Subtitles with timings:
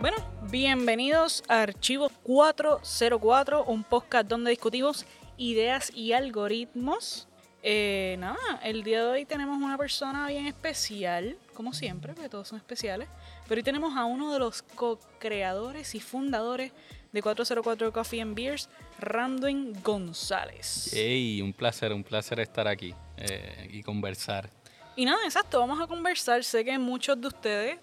[0.00, 0.18] Bueno,
[0.48, 5.04] bienvenidos a Archivo 404, un podcast donde discutimos
[5.36, 7.26] ideas y algoritmos.
[7.62, 12.48] Eh, nada, el día de hoy tenemos una persona bien especial, como siempre, porque todos
[12.48, 13.08] son especiales.
[13.48, 16.72] Pero hoy tenemos a uno de los co-creadores y fundadores
[17.12, 18.68] de 404 Coffee and Beers,
[19.00, 20.92] Randwin González.
[20.92, 24.50] Ey, un placer, un placer estar aquí eh, y conversar.
[24.94, 26.44] Y nada, exacto, vamos a conversar.
[26.44, 27.78] Sé que muchos de ustedes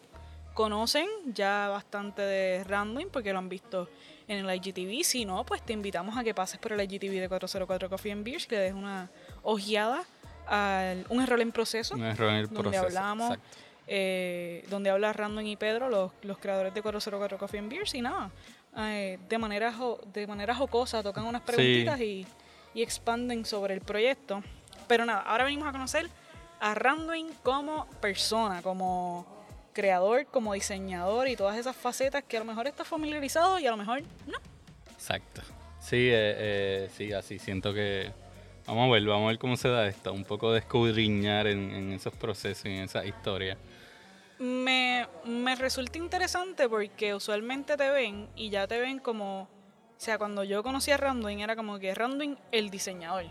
[0.54, 3.90] conocen ya bastante de Randwin porque lo han visto
[4.28, 5.04] en el IGTV.
[5.04, 8.24] Si no, pues te invitamos a que pases por el IGTV de 404 Coffee and
[8.24, 9.10] Beers, que le des una
[9.46, 10.04] ojeada
[10.48, 11.96] al un error en proceso.
[11.96, 12.84] Un error en el donde proceso.
[12.86, 13.38] hablamos,
[13.88, 18.02] eh, donde habla Randwin y Pedro, los, los creadores de 404 Coffee and Beers, y
[18.02, 18.30] nada,
[18.78, 22.26] eh, de, manera jo- de manera jocosa tocan unas preguntitas y,
[22.74, 24.44] y expanden sobre el proyecto.
[24.88, 26.10] Pero nada, ahora venimos a conocer
[26.60, 29.26] a Randwin como persona, como
[29.74, 33.72] creador, como diseñador y todas esas facetas que a lo mejor está familiarizado y a
[33.72, 34.38] lo mejor no.
[34.94, 35.42] Exacto.
[35.80, 36.36] Sí, eh,
[36.86, 38.12] eh, sí, así siento que...
[38.68, 40.12] Vamos a ver, vamos a ver cómo se da esto.
[40.12, 43.58] Un poco de escudriñar en, en esos procesos y en esa historia.
[44.40, 49.48] Me, me resulta interesante porque usualmente te ven y ya te ven como, o
[49.98, 53.26] sea, cuando yo conocí a Randwin era como que Randwin el diseñador,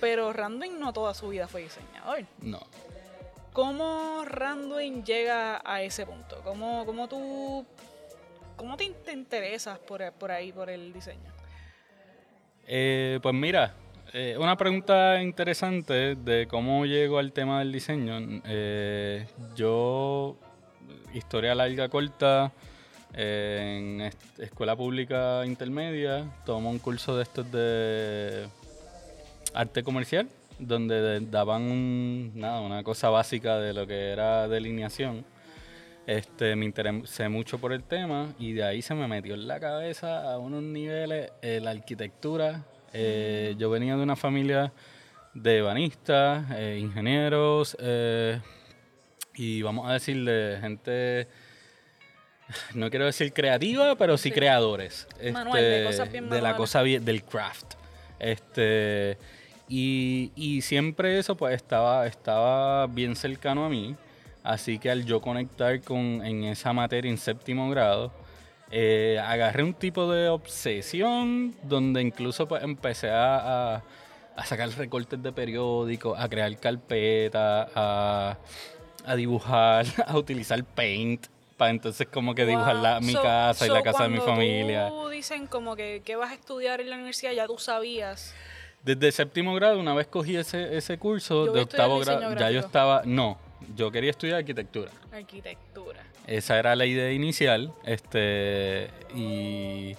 [0.00, 2.26] pero Randwin no toda su vida fue diseñador.
[2.42, 2.60] No.
[3.54, 6.40] ¿Cómo Randwin llega a ese punto?
[6.44, 7.64] ¿Cómo, cómo tú,
[8.56, 11.37] cómo te, te interesas por, por ahí, por el diseño?
[12.70, 13.72] Eh, pues mira,
[14.12, 18.18] eh, una pregunta interesante de cómo llego al tema del diseño.
[18.44, 19.26] Eh,
[19.56, 20.36] yo,
[21.14, 22.52] historia larga, corta,
[23.14, 28.46] eh, en escuela pública intermedia, tomo un curso de estos de
[29.54, 30.28] arte comercial,
[30.58, 35.24] donde de- daban un- nada, una cosa básica de lo que era delineación.
[36.08, 39.60] Este, me interesé mucho por el tema y de ahí se me metió en la
[39.60, 42.64] cabeza a unos niveles eh, la arquitectura.
[42.94, 44.72] Eh, yo venía de una familia
[45.34, 48.40] de banistas, eh, ingenieros eh,
[49.34, 51.28] y vamos a decir de gente,
[52.72, 54.34] no quiero decir creativa, pero sí, Sí.
[54.34, 55.06] creadores.
[55.18, 57.74] Este, Manual, de cosas bien de la cosa bien- del craft.
[58.18, 59.18] Este,
[59.68, 63.94] y, y siempre eso pues estaba, estaba bien cercano a mí.
[64.48, 68.10] Así que al yo conectar con, en esa materia en séptimo grado,
[68.70, 73.82] eh, agarré un tipo de obsesión donde incluso pues, empecé a, a-
[74.36, 78.38] a sacar recortes de periódicos, a crear carpetas, a,
[79.04, 81.26] a dibujar, a utilizar paint
[81.58, 84.88] para entonces como que dibujar la- mi So- casa y la casa de mi familia.
[84.88, 88.34] tú dicen como que, que vas a estudiar en la universidad, ya tú sabías.
[88.82, 92.60] Desde séptimo grado, una vez cogí ese, ese curso Yo de octavo grado, ya yo
[92.60, 93.36] estaba, no,
[93.76, 94.90] yo quería estudiar arquitectura.
[95.12, 96.00] Arquitectura.
[96.26, 99.94] Esa era la idea inicial, este, y,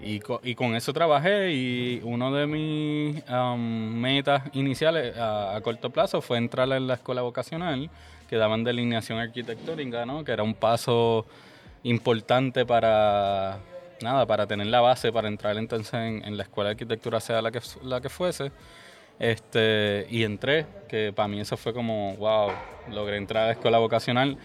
[0.00, 3.60] y, co- y con eso trabajé y uno de mis am,
[4.00, 7.90] metas iniciales a, a corto plazo fue entrar en la escuela vocacional,
[8.28, 10.24] que daban delineación arquitectónica, ¿no?
[10.24, 11.26] que era un paso
[11.82, 13.58] importante para,
[14.02, 17.40] nada, para tener la base para entrar entonces en, en la escuela de arquitectura, sea
[17.42, 18.50] la que, la que fuese.
[19.18, 22.50] Este, y entré, que para mí eso fue como, wow,
[22.90, 24.38] logré entrar a la escuela vocacional.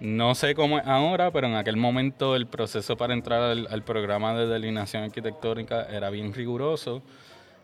[0.00, 4.34] No sé cómo es ahora, pero en aquel momento el proceso para entrar al, programa
[4.34, 7.02] de delineación arquitectónica era bien riguroso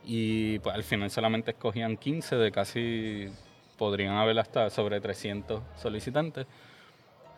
[0.04, 3.28] y pues al final solamente escogían 15 de casi,
[3.78, 6.46] podrían haber hasta sobre 300 solicitantes.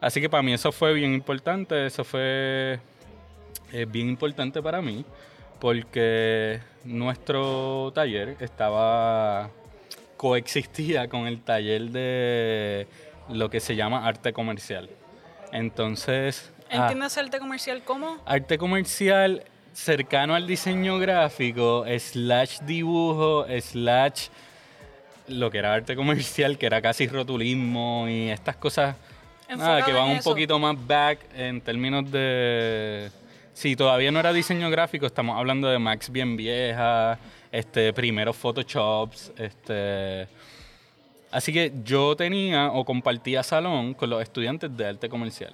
[0.01, 2.81] Así que para mí eso fue bien importante, eso fue
[3.73, 5.05] eh, bien importante para mí
[5.61, 9.51] porque nuestro taller estaba
[10.17, 12.87] coexistía con el taller de
[13.29, 14.89] lo que se llama arte comercial.
[15.53, 18.19] Entonces, ah, ¿Entiendes arte comercial como?
[18.27, 24.29] arte comercial cercano al diseño gráfico, slash dibujo, slash
[25.29, 28.97] lo que era arte comercial, que era casi rotulismo y estas cosas
[29.57, 33.11] nada, que van un poquito más back en términos de...
[33.59, 37.19] Si todavía no era diseño gráfico, estamos hablando de Max bien vieja,
[37.51, 40.29] este, primeros Photoshops, este...
[41.33, 45.53] Así que yo tenía o compartía salón con los estudiantes de arte comercial.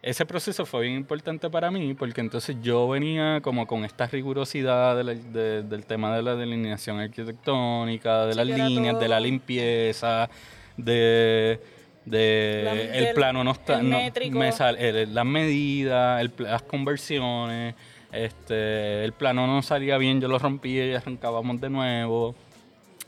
[0.00, 4.96] ese proceso fue bien importante para mí porque entonces yo venía como con esta rigurosidad
[4.96, 9.18] de la- de- del tema de la delineación arquitectónica, de Sí, las líneas, de la
[9.18, 10.30] limpieza,
[10.76, 11.58] de,
[12.06, 13.98] de La- el plano no está, el no-
[14.38, 17.74] me sale- el- las medidas, las conversiones,
[18.12, 22.34] este, el plano no salía bien, yo lo rompía y arrancábamos de nuevo.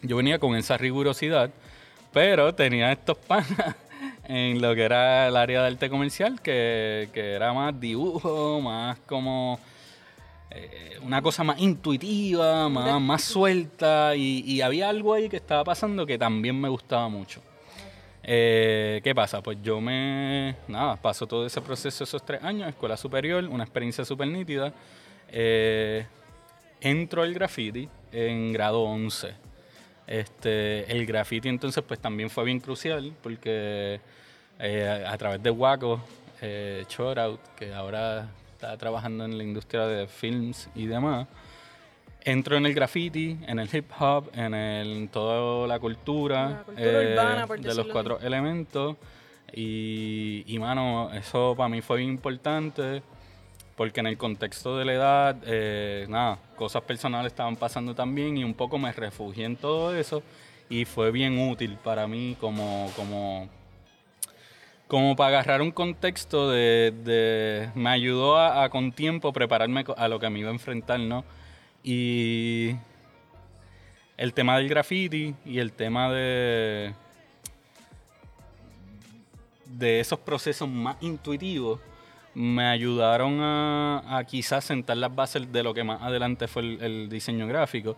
[0.03, 1.50] Yo venía con esa rigurosidad,
[2.12, 3.47] pero tenía estos panas
[4.29, 8.99] en lo que era el área de arte comercial, que, que era más dibujo, más
[9.06, 9.59] como
[10.51, 15.62] eh, una cosa más intuitiva, más, más suelta, y, y había algo ahí que estaba
[15.65, 17.41] pasando que también me gustaba mucho.
[18.31, 19.41] Eh, ¿Qué pasa?
[19.41, 20.55] Pues yo me.
[20.69, 24.71] Nada, paso todo ese proceso, esos tres años, escuela superior, una experiencia súper nítida.
[25.31, 26.05] Eh,
[26.79, 29.33] entro al graffiti en grado 11.
[30.07, 33.99] Este, el graffiti entonces pues también fue bien crucial porque
[34.59, 35.99] eh, a, a través de Waco,
[36.43, 41.27] eh, Chorout, que ahora está trabajando en la industria de films y demás,
[42.25, 46.65] entro en el graffiti, en el hip hop, en, el, en toda la cultura, La
[46.65, 48.97] cultura urbana, por de los cuatro elementos.
[49.55, 53.03] Y, y mano, eso para mí fue importante
[53.76, 58.44] porque en el contexto de la edad, eh, nada, cosas personales estaban pasando también y
[58.44, 60.23] un poco me refugié en todo eso
[60.69, 63.49] y fue bien útil para mí como, como,
[64.87, 70.09] como para agarrar un contexto de, de- me ayudó a, a con tiempo prepararme a
[70.09, 71.25] lo que me iba a enfrentar, ¿no?
[71.90, 72.76] Y
[74.19, 76.93] el tema del graffiti y el tema de
[79.64, 81.81] de esos procesos más intuitivos
[82.35, 87.46] me ayudaron a, quizás sentar las bases de lo que más adelante fue el, diseño
[87.46, 87.96] gráfico.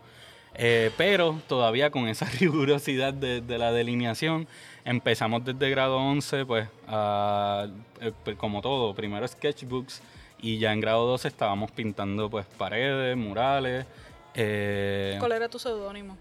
[0.55, 4.47] Eh, pero todavía con esa rigurosidad de, la delineación,
[4.85, 10.01] empezamos desde grado 11, pues, eh, pues, como todo, primero sketchbooks
[10.43, 13.87] y ya en grado 12 estábamos pintando pues paredes, murales.
[14.35, 16.17] eh, ¿Cuál era tu seudónimo?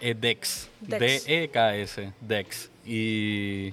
[0.00, 1.24] eh, Dex, Dex.
[1.26, 2.70] D-E-K-S, Dex.
[2.84, 3.72] Y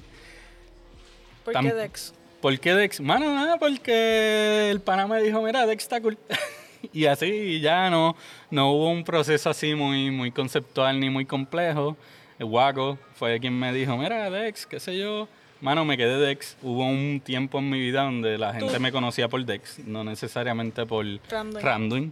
[1.45, 2.13] ¿Por qué Dex?
[2.41, 2.99] ¿Por qué Dex?
[2.99, 6.17] Mano, nada, porque el pana me dijo, mira, Dex está cool.
[6.93, 8.15] y así ya no,
[8.51, 11.95] no hubo un proceso así muy, muy conceptual ni muy complejo.
[12.37, 15.27] El Waco fue quien me dijo, mira, Dex, qué sé yo.
[15.62, 16.56] Mano, me quedé Dex.
[16.62, 18.80] Hubo un tiempo en mi vida donde la gente Tú.
[18.80, 21.62] me conocía por Dex, no necesariamente por Random.
[21.63, 22.12] Random.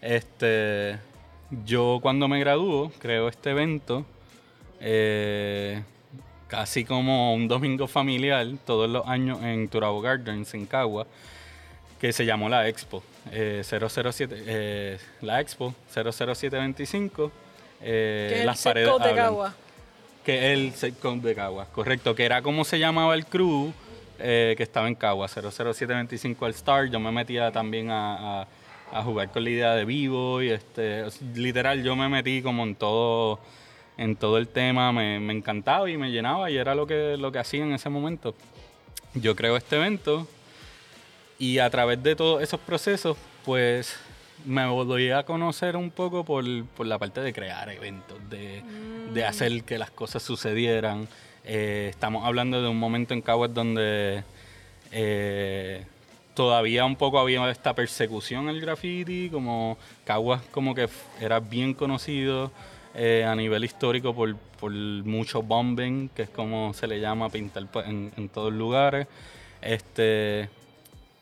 [0.00, 0.98] Este,
[1.64, 4.04] yo cuando me graduó, creo este evento,
[4.80, 5.82] eh,
[6.48, 11.06] casi como un domingo familiar, todos los años en Turabo Gardens, en Cagua,
[12.00, 13.02] que se llamó la Expo.
[13.30, 17.30] eh, 007, eh, la Expo 00725.
[17.82, 19.54] eh, Que es el las paredes de hablan.
[20.24, 22.14] Que el set code de Cagua, correcto.
[22.14, 23.72] Que era como se llamaba el crew
[24.18, 26.90] eh, que estaba en Cagua, 00725 All Star.
[26.90, 28.48] Yo me metía también a, a-
[28.92, 31.04] a jugar con la idea de vivo y este,
[31.36, 33.38] literal yo me metí como en todo
[33.96, 37.30] en todo el tema, me, me encantaba y me llenaba y era lo que, lo
[37.30, 38.34] que hacía en ese momento.
[39.14, 40.26] Yo creo este evento
[41.38, 43.94] y a través de todos esos procesos, pues
[44.44, 46.44] me volví a conocer un poco por,
[46.76, 48.62] por la parte de crear eventos, de,
[49.12, 51.08] de hacer que las cosas sucedieran.
[51.44, 54.22] Eh, estamos hablando de un momento en Caguas donde
[54.92, 55.84] eh,
[56.34, 60.88] todavía un poco había esta persecución al graffiti, como Caguas como que
[61.20, 62.50] era bien conocido
[62.94, 67.66] eh, a nivel histórico por, por mucho bombing, que es como se le llama pintar
[67.86, 69.06] en, en todos lugares.
[69.62, 70.48] Este,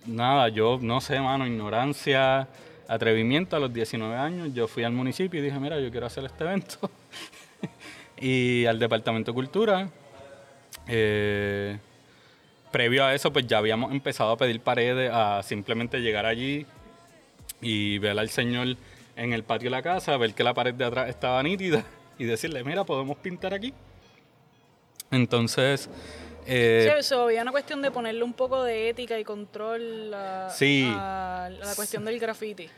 [0.07, 2.49] nada, yo no sé, mano, ignorancia,
[2.89, 4.53] atrevimiento a los 19 años.
[4.55, 6.91] Yo fui al municipio y dije, mira, yo quiero hacer este evento.
[8.21, 9.89] y al Departamento de Cultura.
[10.89, 11.79] eh,
[12.73, 16.67] previo a eso, pues ya habíamos empezado a pedir paredes, a simplemente llegar allí
[17.61, 18.77] y ver al señor
[19.17, 21.85] en el patio de la casa, ver que la pared de atrás estaba nítida
[22.19, 23.73] y decirle, mira, podemos pintar aquí.
[25.11, 25.89] Entonces,
[26.49, 30.51] eh, Sí, eso, había una cuestión de ponerle un poco de ética y control a,
[30.51, 30.91] Sí.
[30.95, 32.69] a- a la cuestión del graffiti.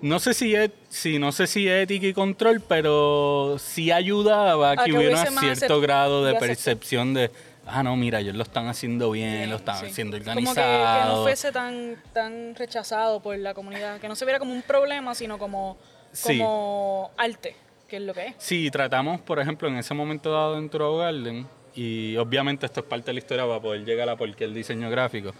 [0.00, 4.76] No sé si es, sí, no sé si ética y control, pero sí ayudaba a
[4.76, 7.30] que, que hubiera cierto grado de de percepción de,
[7.66, 9.86] ah, no, mira, ellos lo están haciendo bien, lo están Sí.
[9.86, 11.16] haciendo Como que, que organizado.
[11.16, 15.14] no fuese tan, tan rechazado por la comunidad, que no se viera como un problema,
[15.14, 15.78] sino como,
[16.12, 16.38] Sí.
[16.38, 17.56] como arte,
[17.88, 18.34] que es lo que es.
[18.38, 22.86] Sí, tratamos, por ejemplo, en ese momento dado en Turabo Garden, y obviamente esto es
[22.86, 25.32] parte de la historia para poder llegar a por el diseño gráfico,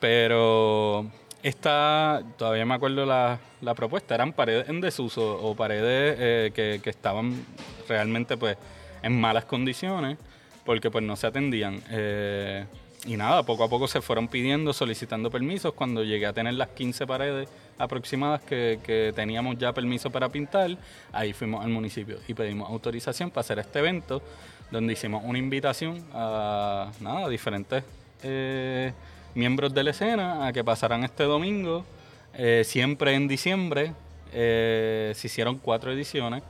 [0.00, 1.06] pero
[1.42, 6.80] esta, todavía me acuerdo la, la propuesta, eran paredes en desuso o paredes eh, que,
[6.82, 7.44] que estaban
[7.88, 8.56] realmente pues
[9.02, 10.16] en malas condiciones
[10.64, 11.82] porque pues no se atendían.
[11.90, 12.64] Eh,
[13.06, 15.74] y nada, poco a poco se fueron pidiendo, solicitando permisos.
[15.74, 20.76] Cuando llegué a tener las 15 paredes aproximadas que, que teníamos ya permiso para pintar,
[21.12, 24.22] ahí fuimos al municipio y pedimos autorización para hacer este evento,
[24.70, 26.90] donde hicimos una invitación a
[27.28, 27.84] diferentes
[28.26, 28.92] eh,
[29.34, 31.84] miembros de la escena a que pasaran este domingo,
[32.32, 33.92] eh, siempre en diciembre.
[34.32, 36.42] Eh, se hicieron cuatro ediciones,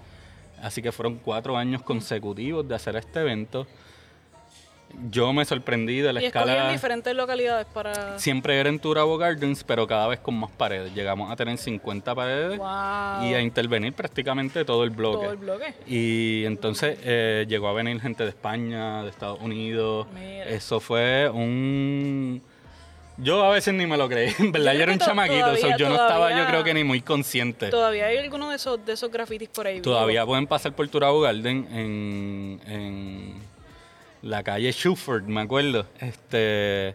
[0.62, 3.66] así que fueron cuatro años consecutivos de hacer este evento
[5.10, 6.66] yo me sorprendí de la y escala.
[6.66, 8.18] en diferentes localidades para.
[8.18, 10.94] Siempre era en Turabo Gardens, pero cada vez con más paredes.
[10.94, 15.24] Llegamos a tener 50 paredes y a intervenir prácticamente todo el bloque.
[15.24, 15.74] Todo el bloque.
[15.86, 20.06] Y entonces eh, llegó a venir gente de España, de Estados Unidos.
[20.46, 22.42] Eso fue un.
[23.16, 25.94] Yo a veces ni me lo creí, en verdad, yo, era un chamaquito, yo no
[25.94, 27.68] estaba yo creo que ni muy consciente.
[27.68, 29.80] Todavía hay alguno de esos, de esos grafitis por ahí.
[29.80, 33.53] Todavía pueden pasar por Turabo Garden en
[34.24, 35.86] la calle Shuford, me acuerdo.
[36.00, 36.94] Este,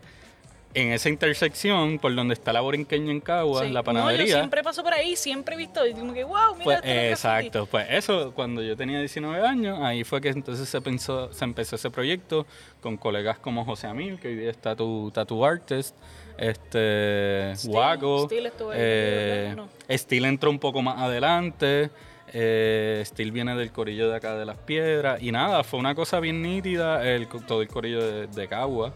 [0.74, 4.26] en esa intersección, por donde está la Borinqueña en Caguas, la panadería.
[4.26, 7.66] yo siempre paso por ahí, siempre he visto, y digo que, wow, mira pues, Exacto,
[7.66, 11.76] pues eso, cuando yo tenía 19 años, ahí fue que entonces se, pensó, se empezó
[11.76, 12.46] ese proyecto
[12.82, 15.96] con colegas como José Amil, que hoy día está tu tattoo artist,
[16.38, 18.30] este, Wago.
[18.74, 19.56] Eh,
[19.92, 21.90] Steel entró un poco más adelante.
[22.34, 25.22] Eh, Steel viene del corillo de acá de las piedras.
[25.22, 28.94] Y nada, fue una cosa bien nítida el, todo el corillo de, de Cagua.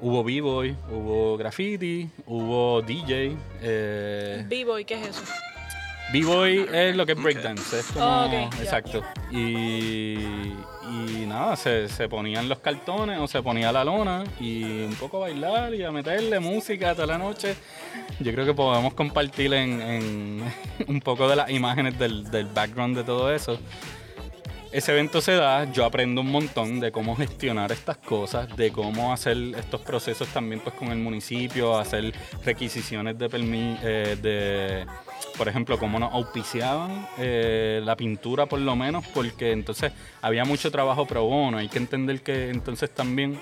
[0.00, 3.36] Hubo B-Boy, hubo graffiti, hubo DJ.
[3.60, 5.22] Eh, B-Boy, ¿qué es eso?
[6.12, 8.04] B-Boy es lo que es breakdance, es como...
[8.04, 9.04] Oh, exacto.
[9.30, 10.16] Y,
[10.88, 15.18] y nada, se, se, ponían los cartones o se ponía la lona y un poco
[15.18, 17.54] a bailar y a meterle música toda la noche.
[18.20, 20.42] Yo creo que podemos compartir en,
[20.88, 23.58] un poco de las imágenes del, del background de todo eso
[24.72, 29.12] ese evento se da, yo aprendo un montón de cómo gestionar estas cosas, de cómo
[29.12, 33.28] hacer estos procesos también pues con el municipio, hacer requisiciones de
[33.82, 34.86] eh, de,
[35.36, 40.70] por ejemplo, cómo nos auspiciaban eh, la pintura por lo menos, porque entonces había mucho
[40.70, 43.38] trabajo pro bono, hay que entender que entonces también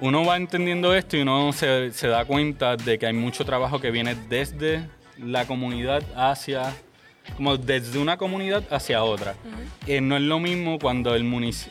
[0.00, 3.80] uno va entendiendo esto y uno se, se da cuenta de que hay mucho trabajo
[3.80, 6.74] que viene desde la comunidad hacia
[7.36, 9.34] como desde una comunidad hacia otra.
[9.86, 11.24] Eh, no es lo mismo cuando, el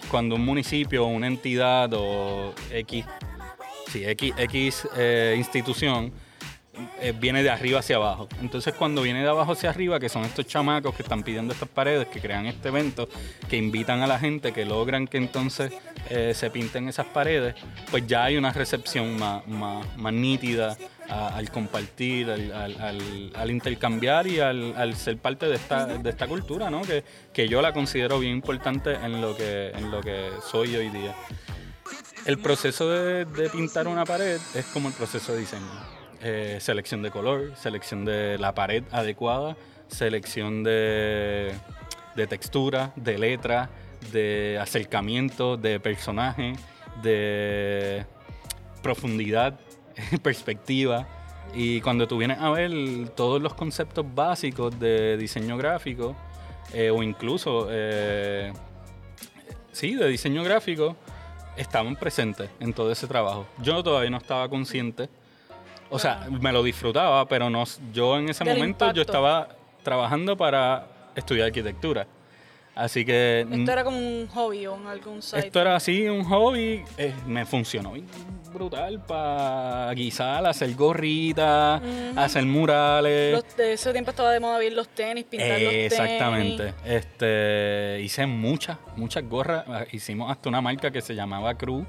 [0.10, 3.06] cuando un municipio o una entidad o X,
[3.92, 6.12] sí, X, X eh, institución
[7.02, 8.28] eh, viene de arriba hacia abajo.
[8.42, 11.70] Entonces cuando viene de abajo hacia arriba, que son estos chamacos que están pidiendo estas
[11.70, 13.10] paredes, que crean este evento,
[13.50, 15.74] que invitan a la gente, que logran que entonces
[16.34, 17.56] se pinten esas paredes,
[17.90, 20.76] pues ya hay una recepción más, más, más nítida
[21.12, 26.82] al compartir, al, intercambiar y al, ser parte de esta, de esta cultura, ¿no?
[26.82, 30.90] Que, que, yo la considero bien importante en lo que, en lo que soy hoy
[30.90, 31.16] día.
[32.26, 36.01] El proceso de, pintar una pared es como el proceso de diseño.
[36.24, 41.52] Eh, selección de color, selección de la pared adecuada, selección de,
[42.16, 43.70] de textura, de letra,
[44.12, 46.54] de acercamiento, de personaje,
[47.02, 48.06] de
[48.84, 49.60] profundidad
[50.24, 51.08] perspectiva.
[51.54, 52.72] Y cuando tú vienes a ver
[53.16, 56.16] todos los conceptos básicos de diseño gráfico,
[56.74, 58.54] eh, o incluso, eh,
[59.72, 60.96] sí, de diseño gráfico,
[61.58, 63.46] estaban presentes en todo ese trabajo.
[63.62, 65.10] Yo todavía no estaba consciente.
[65.92, 69.50] O sea, me lo disfrutaba, pero no, yo en ese momento yo estaba
[69.84, 72.08] trabajando para estudiar arquitectura.
[72.74, 73.46] Así que...
[73.52, 75.48] Esto era como un hobby o algún site.
[75.48, 76.82] Esto era así, un hobby.
[76.98, 77.94] Eh, me funcionó
[78.52, 81.82] brutal para guisar, hacer gorritas,
[82.16, 83.44] hacer murales.
[83.56, 85.92] de ese tiempo estaba de moda ver los tenis, pintar los tenis.
[85.92, 86.74] Exactamente.
[86.86, 89.66] Este, hice muchas, muchas gorras.
[89.92, 91.86] Hicimos hasta una marca que se llamaba Cruz.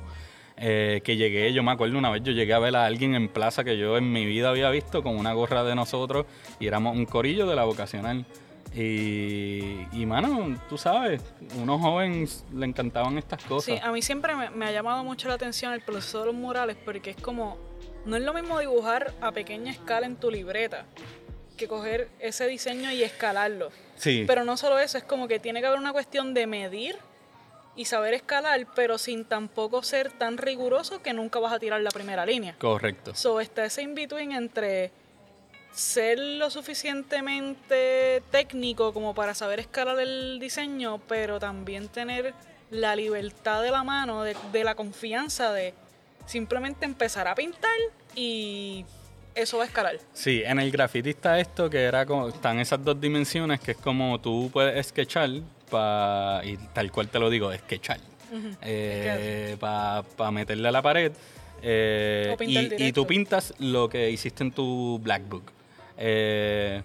[0.64, 3.28] Eh, que llegué, yo me acuerdo una vez, yo llegué a ver a alguien en
[3.28, 6.25] plaza que yo en mi vida había visto con una gorra de nosotros
[6.61, 8.25] y éramos un corillo de la vocacional.
[8.73, 11.21] Y, y, mano, tú sabes,
[11.61, 13.75] unos jóvenes le encantaban estas cosas.
[13.75, 16.76] Sí, a mí siempre me, ha llamado mucho la atención el proceso de los murales
[16.85, 17.59] porque es como,
[18.07, 20.87] no es lo mismo dibujar a pequeña escala en tu libreta
[21.57, 23.71] que coger ese diseño y escalarlo.
[23.97, 24.25] Sí.
[24.28, 26.97] Pero no solo eso, es como que tiene que haber una cuestión de medir
[27.75, 31.91] y saber escalar, pero sin tampoco ser tan riguroso que nunca vas a tirar la
[31.91, 32.55] primera línea.
[32.59, 33.14] Correcto.
[33.14, 34.91] So está ese in-between entre
[35.73, 42.35] ser lo suficientemente técnico como para saber escalar el diseño, pero también tener
[42.71, 45.75] la libertad de la mano, de, la confianza de
[46.26, 47.71] simplemente empezar a pintar
[48.14, 48.85] y
[49.35, 49.99] eso va a escalar.
[50.12, 53.76] Sí, en el graffiti está esto que era como, están esas dos dimensiones que es
[53.79, 55.31] como tú puedes sketchar
[55.73, 57.99] pa, y tal cual te lo digo, sketchar.
[59.59, 61.12] para meterle a la pared.
[61.62, 62.37] Eh,
[62.79, 65.45] y, tú pintas lo que hiciste en tu Black Book.
[65.97, 66.83] Eh,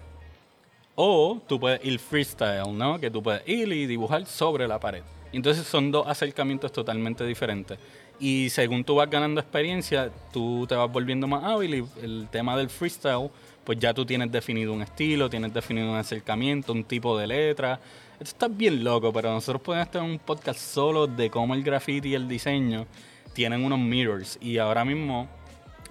[0.94, 2.98] o tú puedes ir freestyle, ¿no?
[2.98, 5.02] Que tú puedes ir y dibujar sobre la pared.
[5.32, 7.78] Entonces son dos acercamientos totalmente diferentes.
[8.20, 12.56] Y según tú vas ganando experiencia, tú te vas volviendo más hábil y el tema
[12.56, 13.30] del freestyle,
[13.68, 17.78] pues ya tú tienes definido un estilo, tienes definido un acercamiento, un tipo de letra.
[18.14, 22.08] Esto está bien loco, pero nosotros podemos tener un podcast solo de cómo el graffiti
[22.08, 22.86] y el diseño
[23.34, 24.38] tienen unos mirrors.
[24.40, 25.28] Y ahora mismo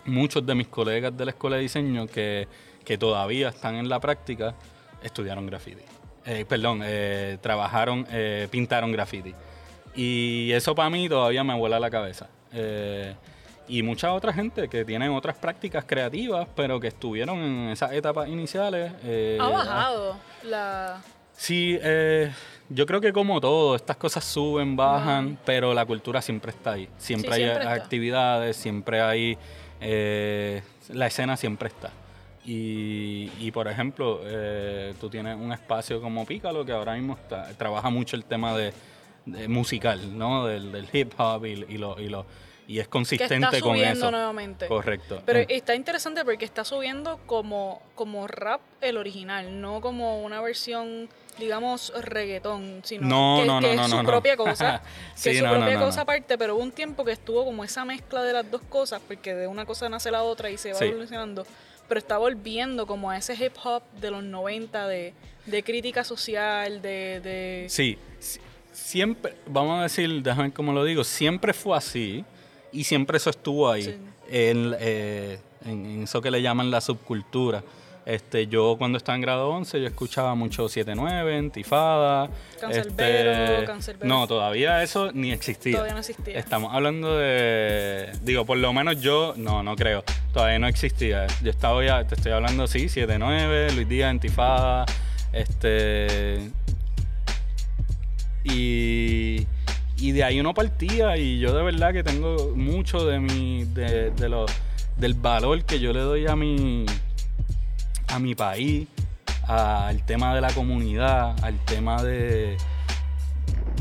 [0.05, 2.47] muchos de mis colegas de la escuela de diseño que,
[2.83, 4.55] que todavía están en la práctica
[5.03, 5.83] estudiaron graffiti.
[6.25, 9.35] Eh, perdón, eh, trabajaron, eh, pintaron graffiti.
[9.95, 12.27] Y eso para mí todavía me vuela la cabeza.
[13.69, 18.29] Y mucha otra gente que tienen otras prácticas creativas, pero que estuvieron en esas etapas
[18.29, 18.93] iniciales.
[19.03, 21.01] eh, Ha bajado la...
[21.33, 22.31] Sí, eh,
[22.69, 26.87] yo creo que como todo, estas cosas suben, bajan, pero la cultura siempre está ahí.
[26.97, 27.83] Siempre Sí, hay siempre está.
[27.83, 29.37] actividades, siempre hay...
[29.81, 31.91] eh, la escena siempre está.
[32.45, 34.21] Y, y, por ejemplo,
[35.01, 38.71] tú tienes un espacio como Pícalo que ahora mismo está- trabaja mucho el tema de,
[39.25, 40.45] de musical, ¿no?
[40.47, 42.25] Del, del hip hop y, y lo, y, lo,
[42.67, 44.11] y es que consistente está con subiendo eso.
[44.11, 44.67] nuevamente.
[44.67, 45.21] Correcto.
[45.25, 50.41] Pero Eh, está interesante porque está subiendo como, como rap el original, no como una
[50.41, 51.07] versión,
[51.39, 54.81] digamos, reggaetón, sino No, que, no, que no, es su propia cosa,
[55.15, 57.85] que Sí, es su propia cosa aparte, pero hubo un tiempo que estuvo como esa
[57.85, 60.79] mezcla de las dos cosas, porque de una cosa nace la otra y se va
[60.79, 60.85] Sí.
[60.85, 61.45] evolucionando,
[61.87, 65.13] pero está volviendo como a ese hip hop de los 90 de,
[65.45, 67.21] de crítica social, de...
[67.21, 68.41] de Sí, si-
[68.73, 72.25] siempre, vamos a decir, déjame cómo lo digo, siempre fue así
[72.71, 73.95] y siempre eso estuvo ahí, Sí.
[74.29, 77.63] en, eh, en- eso que le llaman la subcultura.
[78.05, 82.29] Este, yo cuando estaba en grado 11 yo escuchaba mucho 79, Antifada.
[82.57, 84.07] Cancerbero, este.
[84.07, 85.73] No, todavía eso ni existía.
[85.73, 86.39] Todavía no existía.
[86.39, 91.27] Estamos hablando de, digo, por lo menos yo, no, no creo, todavía no existía.
[91.43, 94.85] Yo estaba ya, te estoy hablando, sí, 79, Luis Díaz, Antifada,
[95.33, 96.49] este,
[98.45, 99.45] y,
[99.99, 104.11] y de ahí uno partía y yo de verdad que tengo mucho de mi, de,
[104.11, 104.45] de
[104.97, 106.85] del valor que yo le doy a mi,
[108.07, 108.87] a mi país,
[109.47, 112.57] al tema de la comunidad, al tema de,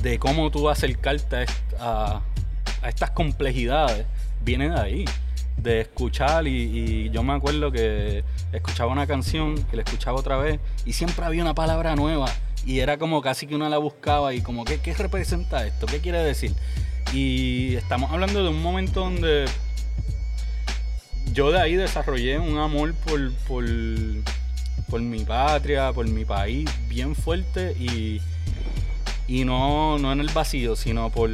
[0.02, 1.46] de cómo tú acercarte
[1.80, 2.20] a
[2.86, 4.06] estas complejidades,
[4.42, 5.04] viene de ahí,
[5.56, 10.36] de escuchar y, y yo me acuerdo que escuchaba una canción, que la escuchaba otra
[10.36, 12.26] vez y siempre había una palabra nueva
[12.66, 15.86] y era como casi que uno la buscaba y como, ¿qué, qué representa esto?
[15.86, 16.52] ¿Qué quiere decir?
[17.12, 19.44] Y estamos hablando de un momento donde
[21.32, 23.64] yo de ahí desarrollé un amor por, por,
[24.90, 28.20] por mi patria, por mi país, bien fuerte y,
[29.28, 31.30] y no, no en el vacío, sino por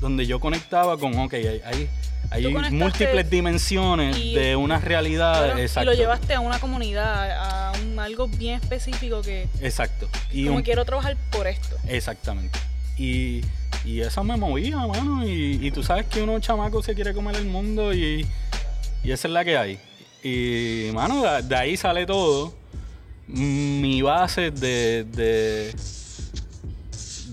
[0.00, 1.88] donde yo conectaba con, ok, hay, hay,
[2.32, 5.56] hay múltiples dimensiones y- de unas realidades.
[5.58, 5.90] Y exacto.
[5.90, 10.08] lo llevaste a una comunidad, a un- algo bien específico que Exacto.
[10.32, 11.76] Y como un- quiero trabajar por esto.
[11.88, 12.58] Exactamente.
[12.98, 13.42] Y,
[13.84, 15.26] y eso me movía, mano.
[15.26, 18.26] Y, y tú sabes que uno chamaco se quiere comer el mundo y,
[19.04, 19.78] y esa es la que hay.
[20.24, 22.54] Y, mano, de, de ahí sale todo.
[23.26, 25.74] Mi base de, de,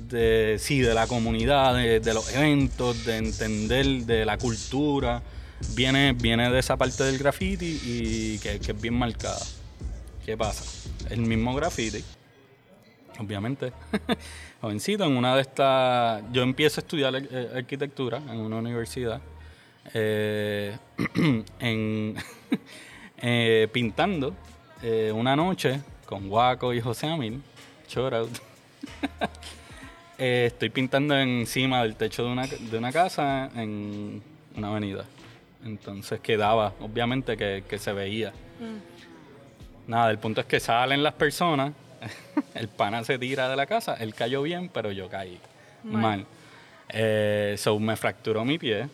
[0.09, 5.21] de, sí, de la comunidad, de, los eventos, de entender de la cultura,
[5.75, 9.39] viene, viene de esa parte del graffiti y que, es bien marcada.
[10.25, 10.63] ¿Qué pasa?
[11.09, 12.03] El mismo graffiti
[13.19, 13.73] obviamente,
[14.61, 19.21] jovencito, en una de estas, yo empiezo a estudiar eh, arquitectura en una universidad,
[19.93, 20.77] eh,
[21.59, 22.15] en,
[23.17, 24.33] eh, pintando
[25.13, 27.41] una noche con Guaco y José Amil,
[27.95, 28.29] out.
[30.21, 34.21] Eh, estoy pintando encima del techo de una, de una casa en
[34.55, 35.05] una avenida.
[35.63, 38.34] Entonces quedaba, obviamente, que, que se veía.
[39.88, 41.71] Nada, el punto es que salen las personas,
[42.53, 45.39] el pana se tira de la casa, él cayó bien, pero yo caí
[45.84, 46.01] Mal.
[46.01, 46.25] mal.
[46.89, 48.88] Eh, so me fracturó mi pie.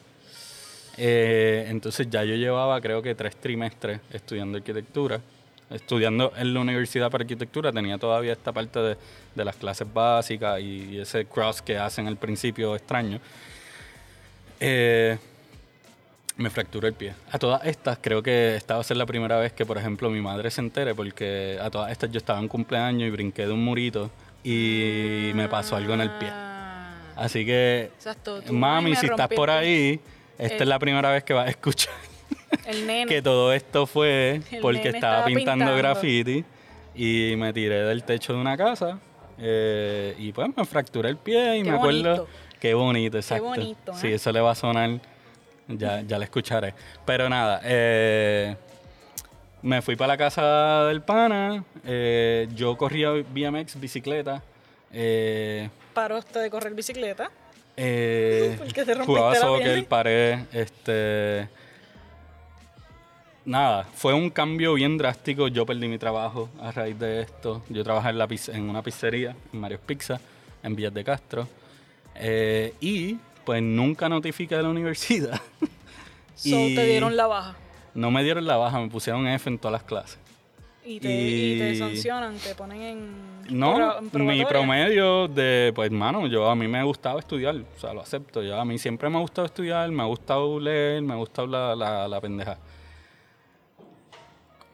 [0.97, 5.19] Eh, entonces ya yo llevaba creo que tres trimestres estudiando arquitectura.
[5.69, 8.97] Estudiando en la universidad para arquitectura tenía todavía esta parte de,
[9.33, 13.19] de las clases básicas y, y ese cross que hacen al principio extraño.
[14.59, 15.17] Eh,
[16.37, 17.13] me fracturó el pie.
[17.31, 20.09] A todas estas, creo que esta va a ser la primera vez que, por ejemplo,
[20.09, 23.53] mi madre se entere, porque a todas estas yo estaba en cumpleaños y brinqué de
[23.53, 24.11] un murito
[24.43, 26.29] y me pasó algo en el pie.
[26.31, 27.89] Ah, Así que,
[28.51, 29.65] mami, "Ay, me si estás por el pie".
[29.67, 29.99] ahí,
[30.37, 30.57] esta Eh.
[30.63, 31.93] es la primera vez que vas a escuchar
[32.65, 33.05] El nene.
[33.07, 35.77] que todo esto fue El porque estaba estaba pintando, pintando.
[35.77, 36.43] graffiti
[36.95, 38.99] y me tiré del techo de una casa
[39.37, 42.27] eh, y pues me fracturé el pie y Qué me acuerdo bonito.
[42.59, 43.43] Qué bonito, exacto.
[43.45, 44.13] bonito, Sí, ¿eh?
[44.15, 44.99] eso le va a sonar.
[45.67, 46.73] Ya, ya le escucharé.
[47.05, 48.55] Pero nada, eh,
[49.61, 51.63] me fui para la casa del pana.
[52.55, 54.41] yo corría BMX, bicicleta.
[55.93, 57.29] Paró usted de correr bicicleta.
[57.77, 61.47] eh, ¿Por qué te rompiste jugaba la soccer, paré, este...
[63.45, 65.47] Nada, fue un cambio bien drástico.
[65.47, 67.61] Yo perdí mi trabajo a raíz de esto.
[67.69, 70.19] Yo trabajaba en, la en una pizzería, en Mario's Pizza,
[70.63, 71.47] en Villas de Castro.
[72.15, 75.39] Eh, y pues nunca notifiqué de la universidad.
[76.37, 77.55] So, Y- te dieron la baja.
[77.93, 80.19] no me dieron la baja, me pusieron F en todas las clases.
[80.83, 81.57] Y te, y...
[81.59, 83.57] te Y- sancionan, te ponen en.
[83.57, 87.93] No, en mi promedio de, pues, mano, yo a mí me gustaba estudiar, o sea,
[87.93, 88.43] lo acepto.
[88.43, 91.47] Ya a mí siempre me ha gustado estudiar, me ha gustado leer, me ha gustado
[91.47, 92.57] la, la, la pendeja.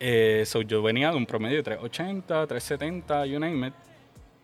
[0.03, 3.73] Eh, so, yo venía de un promedio de 380, 370, you name it,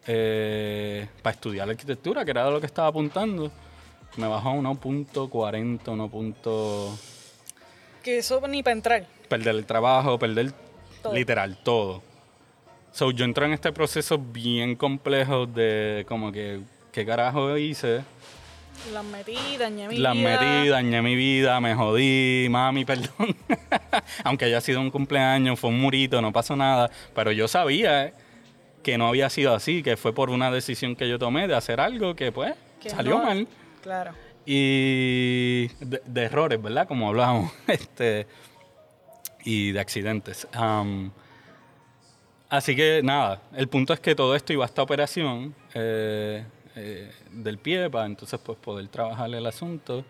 [0.06, 3.52] eh, para estudiar arquitectura, que era de lo que estaba apuntando.
[4.18, 6.98] Me bajó a 1.40, 1.
[8.04, 9.08] Que eso ni para entrar.
[9.28, 10.54] perder el trabajo, perder
[11.02, 11.16] Todo.
[11.16, 12.04] literal todo.
[12.92, 16.60] So, yo entré en este proceso bien complejo de como que,
[16.92, 18.04] ¿qué carajo hice?
[18.94, 20.30] Las metí, dañé mi Las vida.
[20.40, 23.36] metí, dañé mi vida, me jodí, mami, perdón.
[24.24, 26.90] Aunque haya sido un cumpleaños, fue un murito, no pasó nada.
[27.14, 28.14] Pero yo sabía
[28.84, 31.80] que no había sido así, que fue por una decisión que yo tomé de hacer
[31.82, 33.48] algo que pues Que salió no- mal.
[33.84, 34.14] Claro.
[34.46, 36.88] Y de, de errores, ¿verdad?
[36.88, 37.52] Como hablábamos.
[37.68, 38.28] Este,
[39.44, 40.48] y de accidentes.
[42.50, 46.46] Así que nada, el punto es que todo esto iba a esta operación eh,
[46.78, 50.06] eh, del pie para entonces pues poder trabajar el asunto.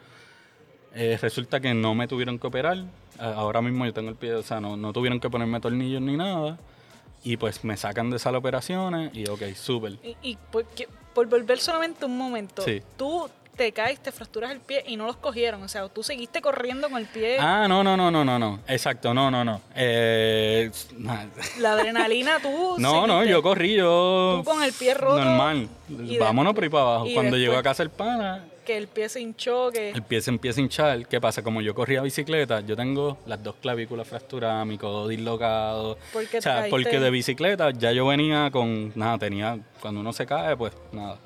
[0.93, 2.77] Eh, resulta que no me tuvieron que operar.
[3.19, 6.01] A- Ahora mismo yo tengo el pie, o sea, no, no tuvieron que ponerme tornillos
[6.01, 6.57] ni nada.
[7.23, 9.93] Y pues me sacan de sala operaciones y ok, súper.
[10.03, 12.81] Y, y por, que- por volver solamente un momento, Sí.
[12.95, 15.63] tú te caes, te fracturas el pie y no los cogieron.
[15.63, 17.37] O sea, tú seguiste corriendo con el pie.
[17.39, 18.59] Ah, no, no, no, no, no, no.
[18.67, 19.59] Exacto, no, no, no.
[19.75, 20.69] Eh,
[21.59, 22.75] La adrenalina, tú.
[22.79, 24.35] no, no, yo corrí, yo.
[24.37, 25.23] Tú con el pie roto.
[25.23, 25.67] Normal.
[25.89, 27.07] y Vámonos por ahí para abajo.
[27.13, 29.89] Cuando llego después- a casa el pana, Que el pie se hinchó, que.
[29.91, 31.07] el pie se empieza a hinchar.
[31.07, 31.41] ¿Qué pasa?
[31.41, 35.97] Como yo corría bicicleta, yo tengo las dos clavículas fracturadas, mi codo dislocado.
[36.13, 38.91] ¿Por qué o sea, te porque de bicicleta ya yo venía con.
[38.95, 39.57] Nada, tenía.
[39.81, 41.17] Cuando uno se cae, pues nada.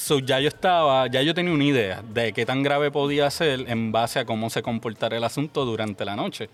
[0.00, 3.66] So, ya yo estaba, ya yo tenía una idea de qué tan grave podía ser
[3.68, 6.48] en base a cómo se comportara el asunto durante la noche.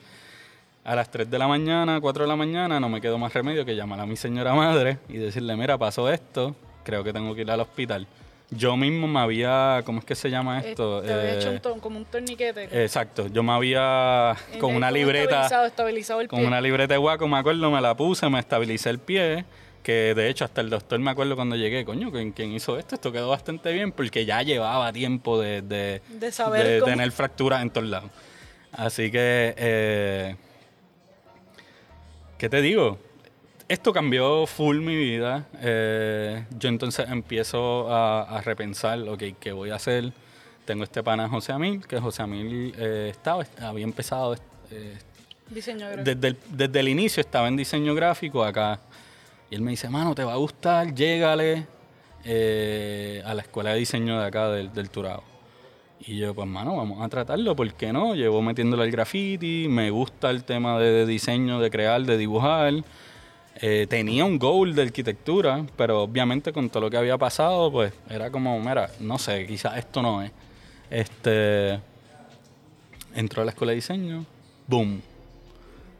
[0.84, 3.64] A las 3 de la mañana, 4 de la mañana, no me quedó más remedio
[3.64, 7.42] que llamar a mi señora madre y decirle, mira, pasó esto, creo que tengo que
[7.42, 8.08] ir al hospital.
[8.50, 11.00] Yo mismo me había, ¿cómo es que se llama eh, esto?
[11.02, 12.66] te había hecho Eh, un to- como un torniquete.
[12.66, 16.48] que- Exacto, yo me había, eh, con una libreta, Estabilizado, estabilizado el con pie.
[16.48, 19.44] una libreta de guaco, me acuerdo, me la puse, me estabilicé el pie,
[19.86, 22.96] que de hecho hasta el doctor me acuerdo cuando llegué, coño, ¿quién, quién hizo esto?
[22.96, 27.12] Esto quedó bastante bien porque ya llevaba tiempo de, de, De saber de cómo- tener
[27.12, 28.10] fracturas en todos lados.
[28.72, 30.36] Así que, eh,
[32.36, 32.98] ¿qué te digo?
[33.68, 35.46] Esto cambió full mi vida.
[35.60, 40.12] Eh, yo entonces empiezo a, a repensar, ok, ¿qué voy a hacer?
[40.64, 44.34] Tengo este pana José Amil, que José Amil eh, estaba, había empezado
[44.72, 44.98] eh,
[45.48, 46.04] Diseño gráfico.
[46.04, 48.80] desde el, desde el inicio estaba en diseño gráfico acá.
[49.50, 51.66] Y él me dice, mano, te va a gustar, llégale
[52.24, 55.22] eh, a la escuela de diseño de acá del, del Turao.
[56.00, 58.14] Y yo, pues, mano, vamos a tratarlo, ¿por qué no?
[58.14, 62.74] Llevo metiéndole al graffiti, me gusta el tema de, de diseño, de crear, de dibujar.
[63.58, 67.92] Eh, tenía un goal de arquitectura, pero obviamente con todo lo que había pasado, pues
[68.10, 70.30] era como, mira, no sé, quizás esto no es.
[70.90, 71.80] Este,
[73.14, 74.26] entró a la escuela de diseño,
[74.66, 75.00] boom.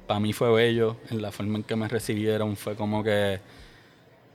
[0.06, 3.40] Para mí fue bello, en la forma en que me recibieron fue como que,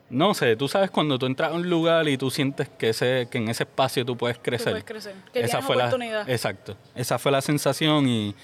[0.10, 3.28] no sé, tú sabes cuando tú entras a un lugar y tú sientes que, ese,
[3.32, 4.72] que en ese espacio tú puedes Tú crecer.
[4.72, 5.14] puedes crecer.
[5.34, 6.28] Que tienes fue oportunidad.
[6.28, 6.76] La, exacto.
[6.94, 8.36] Esa fue la sensación y,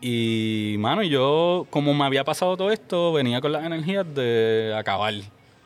[0.00, 5.14] y, mano, yo, como me había pasado todo esto, venía con las energías de acabar.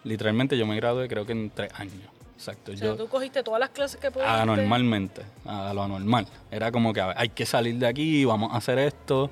[0.04, 2.08] Literalmente yo me gradué creo que en tres años.
[2.36, 2.72] Exacto.
[2.72, 4.30] o sea, yo, tú cogiste todas las clases que pudiste.
[4.30, 6.26] anormalmente, a lo anormal.
[6.50, 9.30] Era como que a ver, hay que salir de aquí, vamos a hacer esto.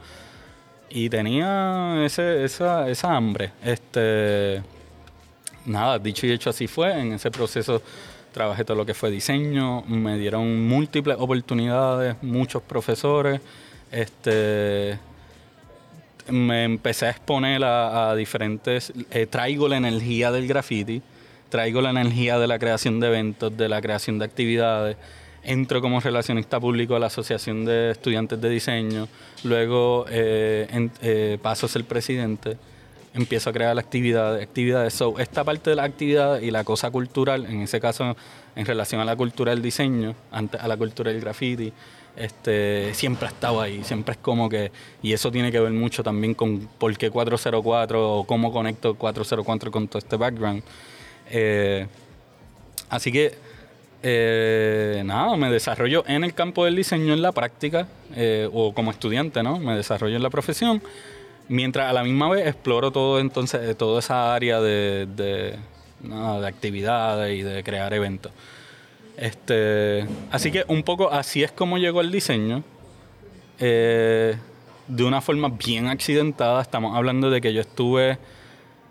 [0.95, 3.51] Y tenía ese, esa, esa hambre.
[3.65, 4.63] Este,
[5.67, 6.97] nada, dicho y hecho así fue.
[6.97, 7.83] En ese proceso
[8.33, 13.41] trabajé todo lo que fue diseño, me dieron múltiples oportunidades, muchos profesores.
[13.91, 14.97] Este,
[16.29, 21.03] me empecé a exponer a, a diferentes, eh, traigo la energía del graffiti,
[21.49, 24.97] traigo la energía de la creación de eventos, de la creación de actividades,
[25.45, 29.09] entro como relacionista público a la Asociación de Estudiantes de Diseño,
[29.45, 32.57] luego eh, en- eh, paso a ser presidente
[33.15, 34.93] empiezo a crear actividades, actividades.
[34.95, 38.17] So, esta parte de la actividad y la cosa cultural, en ese caso
[38.57, 41.73] en relación a la cultura del diseño, antes a la cultura del graffiti,
[42.17, 46.03] este, siempre ha estado ahí, siempre es como que, y eso tiene que ver mucho
[46.03, 50.63] también con por qué 404 o cómo conecto 404 con todo este background.
[51.31, 51.87] Eh,
[52.89, 53.35] así que,
[54.05, 58.93] eh, nada, me desarrollo en el campo del diseño en la práctica, eh, o como
[58.93, 59.59] estudiante, ¿no?
[59.59, 60.81] Me desarrollo en la profesión,
[61.49, 65.57] mientras a la misma vez exploro todo entonces, toda esa área de, de,
[66.01, 68.31] de actividades y de crear eventos.
[69.17, 72.63] Este, así que un poco así es como llegó el diseño.
[73.59, 74.37] Eh,
[74.89, 76.63] de una forma bien accidentada.
[76.63, 78.19] Estamos hablando de que yo estuve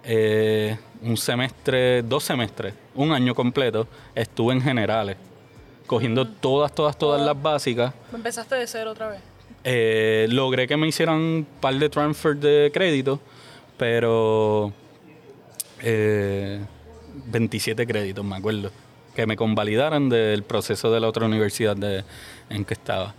[0.04, 5.18] eh, un semestre, dos semestres, un año completo, estuve en generales,
[5.88, 7.94] cogiendo todas, todas, todas las básicas.
[8.14, 9.20] Empezaste de cero otra vez.
[9.64, 13.20] Eh, logré que me hicieran un par de transfer de crédito,
[13.78, 14.74] pero
[15.82, 18.72] 27 créditos, me acuerdo
[19.16, 22.04] que me convalidaran del proceso de la otra universidad de,
[22.50, 23.14] en que estaba.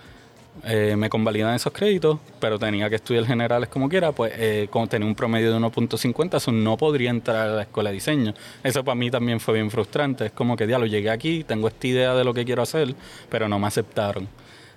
[0.63, 4.87] Eh, me convalidan esos créditos, pero tenía que estudiar generales como quiera, pues eh, como
[4.87, 8.35] tenía un promedio de 1.50, eso no podría entrar a la escuela de diseño.
[8.63, 10.27] Eso para mí también fue bien frustrante.
[10.27, 12.95] Es como que, diablo, llegué aquí, tengo esta idea de lo que quiero hacer,
[13.29, 14.29] pero no me aceptaron.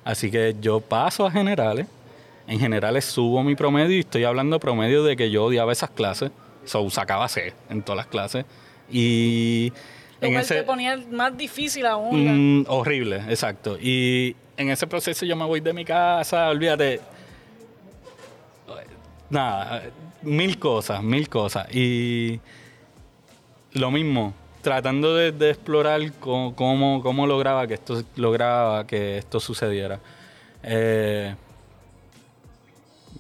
[0.04, 1.88] Así que yo paso a generales.
[2.48, 6.32] En generales subo mi promedio y estoy hablando promedio de que yo odiaba esas clases.
[6.66, 8.46] So, sacaba C en todas las clases.
[8.90, 9.72] Y
[10.22, 12.62] lo cual te ponía más difícil aún.
[12.62, 13.78] Mm, horrible, exacto.
[13.80, 17.00] Y en ese proceso yo me voy de mi casa, olvídate.
[19.30, 19.84] Nada,
[20.24, 21.67] mil cosas, mil cosas.
[21.74, 22.39] Y
[23.74, 30.00] lo mismo, tratando de, explorar cómo, cómo, lograba que esto lograba que esto sucediera.
[30.63, 31.36] Eh,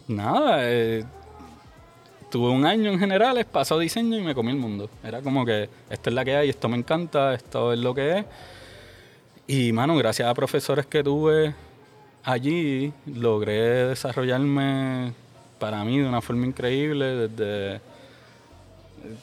[0.07, 1.05] nada, eh,
[2.31, 4.89] tuve un año en generales, pasó diseño y me comí el mundo.
[5.03, 8.19] Era como que esto es la que hay, esto me encanta, esto es lo que
[8.19, 8.25] es.
[9.49, 11.55] Y, mano, gracias a profesores que tuve
[12.21, 15.13] allí, logré desarrollarme
[15.57, 17.79] para mí de una forma increíble, desde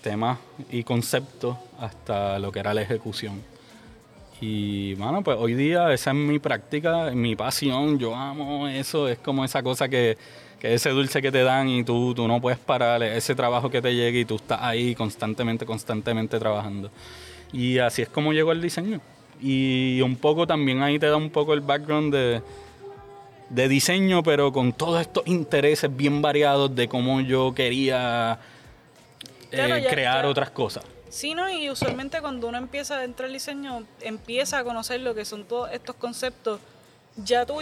[0.02, 0.38] temas
[0.70, 3.42] y conceptos hasta lo que era la ejecución.
[4.40, 9.18] Y, bueno, pues hoy día esa es mi práctica, mi pasión, yo amo eso, es
[9.18, 10.16] como esa cosa que
[10.62, 13.94] ese dulce que te dan y tú, tú no puedes parar, ese trabajo que te
[13.94, 16.90] llega y tú estás ahí constantemente, constantemente trabajando.
[17.52, 19.02] Y así es como llegó el diseño.
[19.40, 22.42] Y un poco también ahí te da un poco el background de,
[23.50, 28.38] de diseño, pero con todos estos intereses bien variados de cómo yo quería
[29.50, 30.84] eh, crear otras cosas.
[31.08, 31.48] Sí, ¿no?
[31.48, 35.44] Y usualmente cuando uno empieza a entrar al diseño, empieza a conocer lo que son
[35.44, 36.60] todos estos conceptos
[37.16, 37.60] ya tú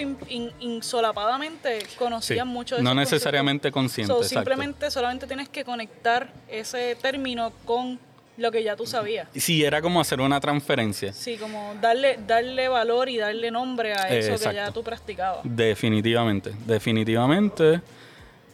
[0.60, 4.24] insolapadamente conocías mucho de No necesariamente consciente.
[4.24, 7.98] simplemente solamente tienes que conectar ese término con
[8.42, 9.28] lo que ya tú sabías.
[9.34, 11.12] Sí, era como hacer una transferencia.
[11.12, 15.40] Sí, como darle, darle valor y darle nombre a eso que ya tú practicabas.
[15.44, 17.80] Definitivamente, definitivamente.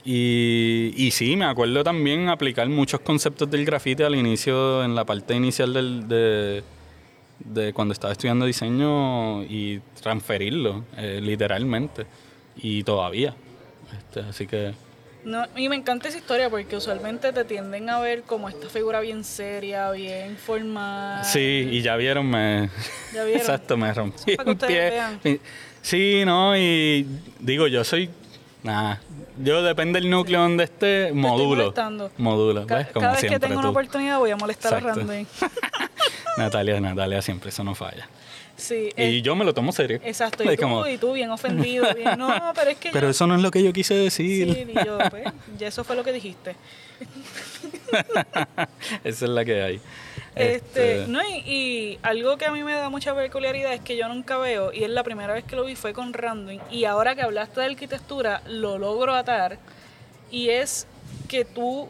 [0.05, 5.05] Y, y sí, me acuerdo también aplicar muchos conceptos del grafite al inicio, en la
[5.05, 6.63] parte inicial del, de,
[7.41, 12.07] de cuando estaba estudiando diseño y transferirlo, eh, literalmente.
[12.57, 13.35] Y todavía.
[13.99, 14.73] Este, así que...
[15.29, 19.01] No, y me encanta esa historia porque usualmente te tienden a ver como esta figura
[19.01, 21.23] bien seria, bien formal.
[21.23, 22.71] Sí, y ya vieron, me...
[23.13, 23.43] ¿Ya vieron?
[23.43, 24.91] Exacto, me rompí un pie.
[25.83, 27.07] Sí, no, y
[27.41, 28.09] digo, yo soy...
[28.63, 29.03] Nada,
[29.37, 31.75] yo depende del núcleo donde esté, modulo.
[32.17, 32.87] Modulo, ¿ves?
[32.87, 35.27] Como cada vez que tengo una oportunidad voy a molestar a Randy.
[36.39, 38.09] Natalia, Natalia, siempre eso no falla.
[38.57, 40.01] Sí, y eh, yo me lo tomo serio.
[40.03, 41.87] Exacto, y, tú, y tú bien ofendido.
[42.17, 42.91] no, pero es que.
[42.91, 44.53] Pero eso no es lo que yo quise decir.
[44.53, 45.25] Sí, y yo, pues,
[45.57, 46.57] ya eso fue lo que dijiste.
[49.05, 49.81] Esa es la que hay.
[50.35, 54.09] Este, este no, y, algo que a mí me da mucha peculiaridad es que yo
[54.09, 57.15] nunca veo, y es la primera vez que lo vi fue con Random, y ahora
[57.15, 59.59] que hablaste de arquitectura, lo logro atar,
[60.31, 60.87] y es
[61.29, 61.89] que tú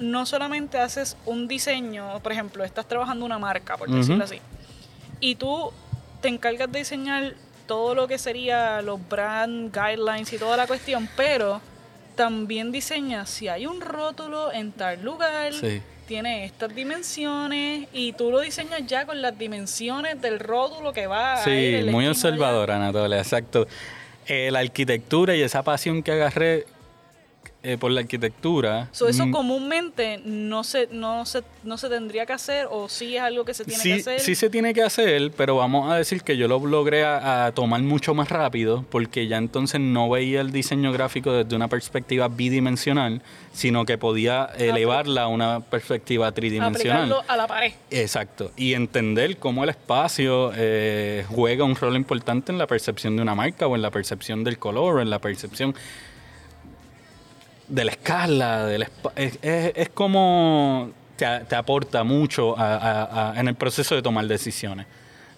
[0.00, 4.40] no solamente haces un diseño, por ejemplo, estás trabajando una marca, por decirlo así,
[5.20, 5.72] y tú
[6.20, 7.34] te encargas de diseñar
[7.66, 11.60] todo lo que sería los brand guidelines y toda la cuestión, pero
[12.16, 15.52] también diseñas si hay un rótulo en tal lugar,
[16.06, 21.36] tiene estas dimensiones y tú lo diseñas ya con las dimensiones del rótulo que va
[21.36, 23.68] sí, a Sí, muy observadora, Anatolia, exacto.
[24.26, 26.66] Eh, la arquitectura y esa pasión que agarré
[27.62, 28.88] eh, por la arquitectura.
[28.92, 33.16] So, eso mm, comúnmente no se, no, se, no se tendría que hacer o sí
[33.16, 34.20] es algo que se tiene sí, que hacer.
[34.20, 37.52] sí se tiene que hacer, pero vamos a decir que yo lo logré a, a
[37.52, 42.28] tomar mucho más rápido porque ya entonces no veía el diseño gráfico desde una perspectiva
[42.28, 43.20] bidimensional,
[43.52, 47.02] sino que podía elevarla a una perspectiva tridimensional.
[47.02, 47.72] aplicarlo a la pared.
[47.90, 48.52] Exacto.
[48.56, 53.34] Y entender cómo el espacio eh, juega un rol importante en la percepción de una
[53.34, 55.74] marca o en la percepción del color o en la percepción
[57.70, 63.30] de la escala, del espa- es, es- es como te, te aporta mucho a- a-
[63.32, 64.86] a- en el proceso de tomar decisiones.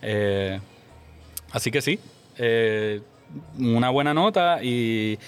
[0.01, 0.59] Eh,
[1.53, 1.99] así que sí,
[2.39, 3.01] eh,
[3.59, 5.19] una buena nota y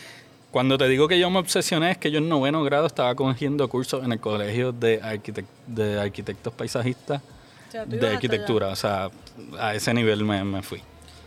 [0.51, 3.69] cuando te digo que yo me obsesioné es que yo en noveno grado estaba cogiendo
[3.69, 7.21] cursos en el colegio de, arquitec- de arquitectos paisajistas
[7.69, 9.11] O sea, tú de arquitectura, o sea,
[9.59, 10.81] a ese nivel me, me fui.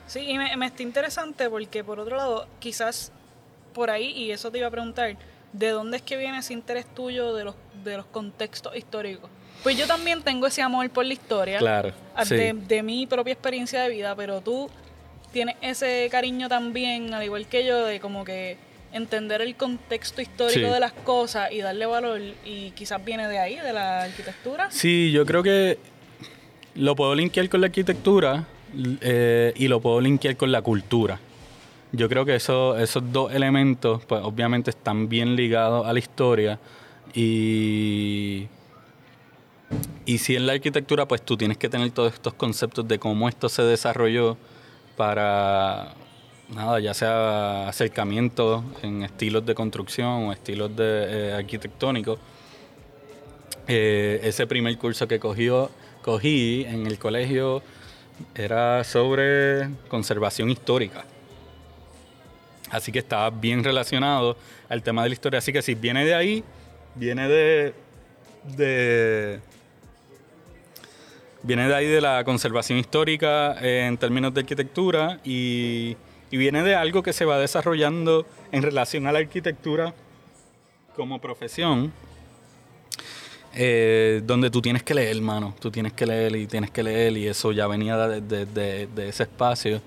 [0.07, 3.11] Sí, y me, me está interesante porque por otro lado, quizás
[3.73, 5.17] por ahí, y eso te iba a preguntar,
[5.57, 9.29] ¿de dónde es que viene ese interés tuyo de los, de los contextos históricos?
[9.63, 11.57] Pues yo también tengo ese amor por la historia.
[11.59, 12.35] Claro, a- sí.
[12.35, 14.69] de, de mi propia experiencia de vida, pero tú
[15.31, 18.57] tienes ese cariño también, al igual que yo, de como que
[18.93, 20.73] entender el contexto histórico Sí.
[20.73, 24.71] de las cosas y darle valor, y quizás viene de ahí, de la arquitectura.
[24.71, 25.77] Sí, yo creo que
[26.75, 28.45] lo puedo linkear con la arquitectura
[29.01, 31.19] eh, y lo puedo linkear con la cultura.
[31.97, 36.59] Yo creo que eso, esos dos elementos, pues obviamente están bien ligados a la historia
[37.11, 38.45] y,
[40.05, 43.27] y si en la arquitectura, pues tú tienes que tener todos estos conceptos de cómo
[43.27, 44.37] esto se desarrolló
[44.95, 45.95] para,
[46.53, 52.19] nada, ya sea acercamiento en estilos de construcción o estilos eh, arquitectónicos.
[53.67, 55.71] Eh, ese primer curso que cogió,
[56.03, 57.63] cogí en el colegio
[58.35, 61.03] era sobre conservación histórica.
[62.69, 64.37] Así que estaba bien relacionado
[64.69, 65.39] al tema de la historia.
[65.39, 66.43] Así que si viene de ahí,
[66.95, 67.73] viene de,
[68.57, 69.39] de
[71.43, 75.95] viene de ahí de la conservación histórica eh, en términos de arquitectura y,
[76.29, 79.93] y viene de algo que se va desarrollando en relación a la arquitectura
[80.95, 81.93] como profesión
[83.53, 85.55] eh, donde tú tienes que leer, hermano.
[85.59, 88.87] Tú tienes que leer y tienes que leer y eso ya venía de, de- de-
[88.87, 89.81] de ese espacio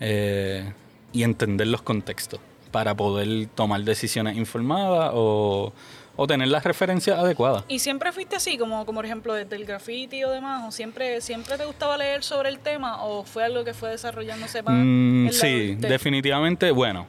[0.00, 0.72] eh,
[1.14, 5.72] y entender los contextos para poder tomar decisiones informadas o,
[6.16, 7.64] o tener las referencias adecuadas.
[7.68, 10.64] ¿Y siempre fuiste así, como, como por ejemplo desde el graffiti o demás?
[10.66, 13.04] ¿O siempre, siempre te gustaba leer sobre el tema?
[13.04, 14.74] ¿O fue algo que fue desarrollándose más?
[14.76, 17.06] Mm, sí, definitivamente, bueno,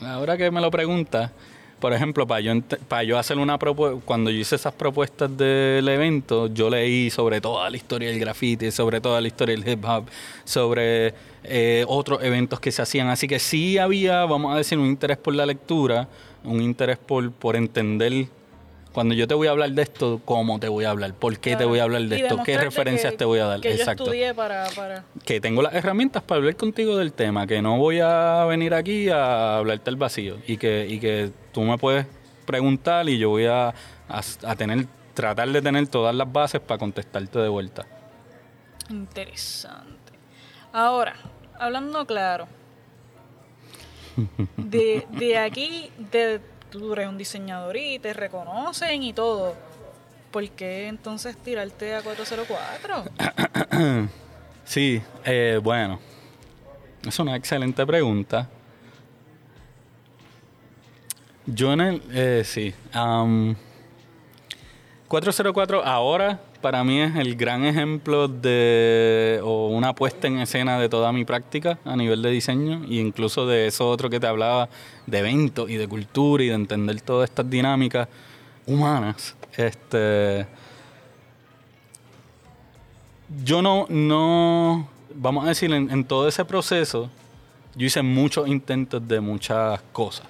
[0.00, 1.30] ahora que me lo preguntas,
[1.80, 2.52] por ejemplo, para yo,
[2.88, 7.40] para yo hacer una propuesta, cuando yo hice esas propuestas del evento, yo leí sobre
[7.40, 10.04] toda la historia del graffiti, sobre toda la historia del hip hop,
[10.44, 11.14] sobre
[11.44, 13.08] eh, otros eventos que se hacían.
[13.08, 16.06] Así que sí había, vamos a decir, un interés por la lectura,
[16.44, 18.26] un interés por, por entender.
[18.92, 21.14] Cuando yo te voy a hablar de esto, ¿cómo te voy a hablar?
[21.14, 22.42] ¿Por qué te voy a hablar de Y esto?
[22.44, 23.60] ¿Qué referencias que- te voy a dar?
[23.60, 24.66] Que Exacto yo estudié para...
[24.74, 25.04] para...
[25.24, 29.08] que tengo las herramientas para hablar contigo del tema, que no voy a venir aquí
[29.08, 32.04] a hablarte al vacío y que, y que tú me puedes
[32.46, 33.74] preguntar y yo voy a, a-
[34.44, 37.86] a tener, tratar de tener todas las bases para contestarte de vuelta.
[38.88, 40.12] Interesante.
[40.72, 41.14] Ahora,
[41.60, 42.48] hablando claro,
[44.56, 49.54] de, de aquí, de, tú eres un diseñador y te reconocen y todo.
[50.30, 53.04] ¿Por qué entonces tirarte a 404?
[54.70, 55.98] Sí, eh, bueno,
[57.04, 58.48] es una excelente pregunta.
[61.44, 63.56] Yo en el, eh, sí, am,
[65.08, 70.88] 404 ahora para mí es el gran ejemplo de o una puesta en escena de
[70.88, 74.68] toda mi práctica a nivel de diseño e incluso de eso otro que te hablaba
[75.06, 78.08] de eventos y de cultura y de entender todas estas dinámicas
[78.66, 79.36] humanas.
[79.56, 80.46] Este,
[83.44, 87.10] yo no, no, vamos a decir, en, en todo ese proceso,
[87.74, 90.26] yo hice muchos intentos de muchas cosas.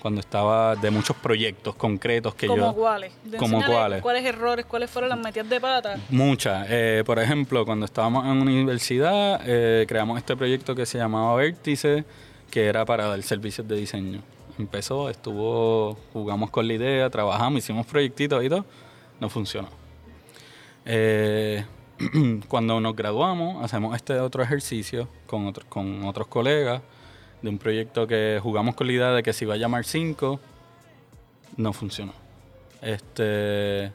[0.00, 2.74] Cuando estaba, de muchos proyectos concretos que ¿Como yo...
[2.74, 3.12] cuáles?
[3.38, 4.00] ¿Como cuáles?
[4.00, 4.64] ¿Cuáles errores?
[4.64, 5.98] ¿Cuáles fueron las metidas de pata?
[6.08, 6.66] Muchas.
[6.70, 12.04] Eh, por ejemplo, cuando estábamos en universidad, eh, creamos este proyecto que se llamaba Vértice,
[12.50, 14.22] que era para dar servicios de diseño.
[14.58, 18.64] Empezó, estuvo, jugamos con la idea, trabajamos, hicimos proyectitos y todo,
[19.20, 19.68] no funcionó.
[20.86, 21.64] Eh,
[22.48, 26.80] cuando nos graduamos, hacemos este otro ejercicio con, otro- con otros colegas
[27.42, 30.40] de un proyecto que jugamos con la idea de que se iba a llamar 5,
[31.56, 32.12] no funcionó.
[32.82, 33.92] Este,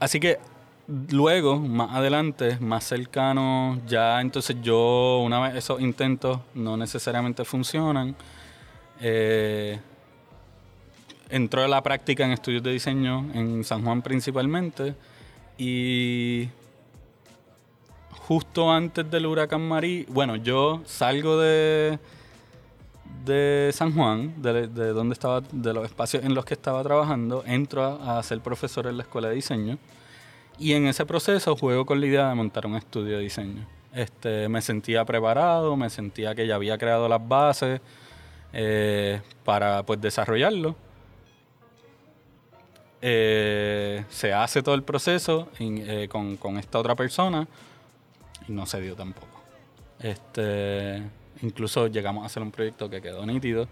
[0.00, 0.38] Así que
[1.10, 8.14] luego, más adelante, más cercano, ya entonces yo, una vez esos intentos no necesariamente funcionan,
[9.00, 9.78] Eh,
[11.30, 14.94] entró a la práctica en estudios de diseño en San Juan principalmente
[15.56, 16.48] y
[18.28, 21.98] justo antes del huracán Marí, bueno, yo salgo de
[23.24, 27.84] de San Juan, de, donde estaba, de los espacios en los que estaba trabajando, entro
[28.02, 29.78] a, ser profesor en la escuela de diseño
[30.58, 33.66] y en ese proceso juego con la idea de montar un estudio de diseño.
[33.94, 37.80] Este, me sentía preparado, me sentía que ya había creado las bases
[38.52, 40.76] eh, para pues desarrollarlo.
[43.00, 47.46] Eh, se hace todo el proceso eh, con, con, esta otra persona
[48.48, 49.28] y no se dio tampoco.
[50.00, 51.02] Este,
[51.42, 53.68] Incluso llegamos a hacer un proyecto que quedó nítido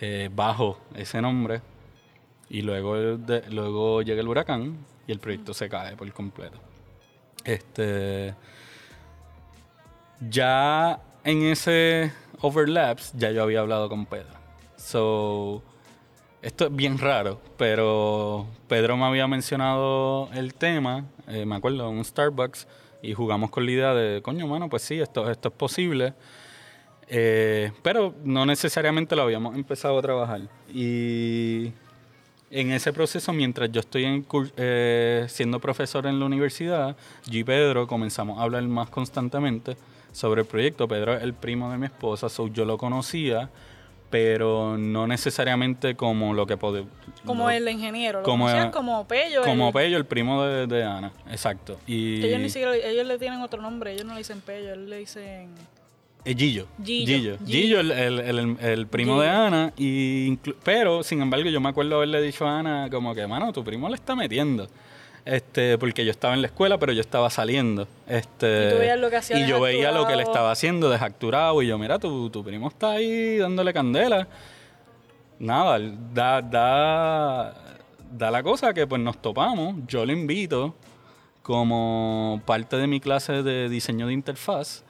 [0.00, 1.62] eh, bajo ese nombre
[2.50, 2.96] y luego,
[3.50, 4.76] luego llega el huracán
[5.06, 6.58] y el proyecto se cae por completo.
[7.44, 8.34] Este,
[10.28, 14.42] ya en ese overlaps ya yo había hablado con Pedro.
[14.76, 15.62] So,
[16.42, 21.98] esto es bien raro, pero Pedro me había mencionado el tema, eh, me acuerdo, en
[21.98, 22.66] un Starbucks,
[23.02, 26.14] y jugamos con la idea de, coño, mano, pues sí, esto, esto es posible.
[27.08, 30.42] Eh, pero no necesariamente lo habíamos empezado a trabajar.
[30.72, 31.72] Y
[32.50, 34.24] en ese proceso, mientras yo estoy
[34.56, 36.96] eh, siendo profesor en la universidad,
[37.26, 39.76] yo y Pedro comenzamos a hablar más constantemente
[40.12, 40.86] sobre el proyecto.
[40.86, 43.50] Pedro es el primo de mi esposa, so yo lo conocía,
[44.12, 46.84] pero no necesariamente como lo que puede...
[47.24, 49.42] Como el ingeniero, lo como, como Pello.
[49.42, 51.78] Como el, Pello, el primo de, Ana, exacto.
[51.86, 54.86] Y ellos, ni siquiera, ellos le tienen otro nombre, ellos no le dicen Pello, ellos
[54.86, 55.48] le dicen...
[56.26, 56.66] Eh, Gillo.
[56.84, 57.38] Gillo.
[57.46, 59.72] Gillo, el, primo de Ana.
[59.78, 63.64] Y pero, sin embargo, yo me acuerdo haberle dicho a Ana como que, mano, tu
[63.64, 64.68] primo le está metiendo.
[65.24, 67.86] Este, porque yo estaba en la escuela, pero yo estaba saliendo.
[68.08, 70.90] Este, y tú veías lo que hacía Y yo veía lo que le estaba haciendo
[70.90, 71.62] desacturado.
[71.62, 74.26] Y yo, mira, tu, tu primo está ahí dándole candela.
[75.38, 75.78] Nada,
[76.12, 77.54] da, da,
[78.10, 79.76] da la cosa que pues nos topamos.
[79.86, 80.74] Yo le invito
[81.42, 84.84] como parte de mi clase de diseño de interfaz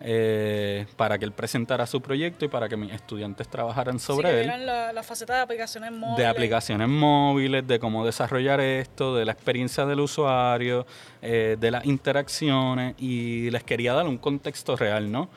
[0.00, 4.48] eh, para que él presentara su proyecto y para que mis estudiantes trabajaran sobre sí,
[4.48, 4.66] él.
[4.66, 6.18] la, la, faceta de aplicaciones móviles.
[6.18, 10.86] De aplicaciones móviles, de cómo desarrollar esto, de la experiencia del usuario,
[11.20, 15.28] eh, de las interacciones y les quería dar un contexto real, ¿no?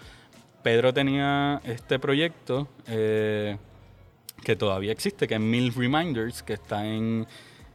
[0.62, 3.58] Pedro tenía este proyecto eh,
[4.44, 7.26] que todavía existe, que es Mil Reminders, que está en,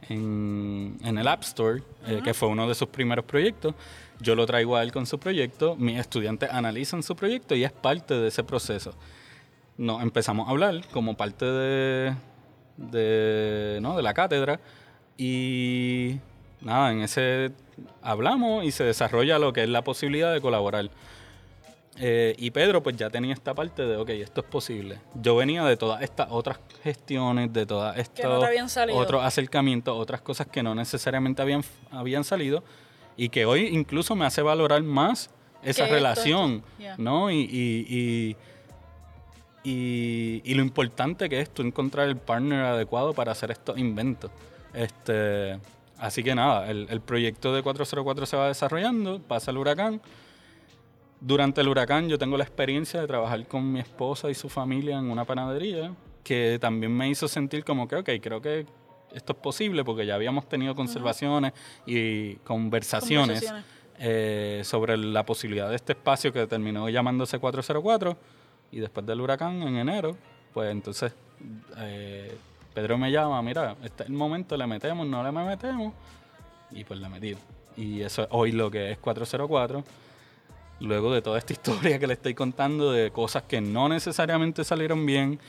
[0.07, 1.83] en, el App Store,
[2.23, 3.75] que fue uno de sus primeros proyectos
[4.19, 7.71] yo lo traigo a él con su proyecto, mis estudiantes analizan su proyecto y es
[7.71, 8.93] parte de ese proceso.
[9.77, 12.15] Nos empezamos a hablar como parte de,
[12.77, 13.95] de, ¿no?
[13.95, 14.59] de la cátedra
[15.17, 16.17] y
[16.61, 17.51] nada, en ese
[18.01, 20.89] hablamos y se desarrolla lo que es la posibilidad de colaborar.
[21.99, 24.99] Eh, y Pedro pues ya tenía esta parte de, ok, esto es posible.
[25.15, 28.43] Yo venía de todas estas otras gestiones, de todas estos
[28.91, 32.63] otros acercamientos, otras cosas que no necesariamente habían, habían salido
[33.17, 35.29] y que hoy incluso me hace valorar más
[35.63, 36.63] esa relación,
[36.97, 37.31] ¿no?
[37.31, 38.35] Y, y,
[39.63, 44.31] y, y, lo importante que es tú encontrar el partner adecuado para hacer estos inventos.
[44.73, 45.59] Este,
[45.97, 49.99] así que nada, el, el proyecto de 404 se va desarrollando, pasa el huracán.
[51.19, 54.99] Durante el huracán yo tengo la experiencia de trabajar con mi esposa y su familia
[54.99, 55.91] en una panadería,
[56.23, 58.67] que también me hizo sentir como que, ok, creo que
[59.13, 61.53] esto es posible porque ya habíamos tenido conservaciones
[61.85, 63.51] y conversaciones,
[63.99, 68.15] eh, sobre la posibilidad de este espacio que terminó llamándose 404
[68.71, 70.15] y después del huracán en enero,
[70.53, 71.13] pues entonces
[71.77, 72.37] eh,
[72.75, 75.93] Pedro me llama, mira, este es el momento, le metemos, no le metemos
[76.69, 77.35] y pues le metí.
[77.75, 79.83] Y eso es hoy lo que es 404
[80.79, 85.05] luego de toda esta historia que le estoy contando de cosas que no necesariamente salieron
[85.05, 85.39] bien,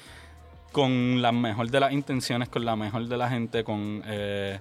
[0.73, 4.61] con la mejor de las intenciones, con la mejor de la gente, con eh,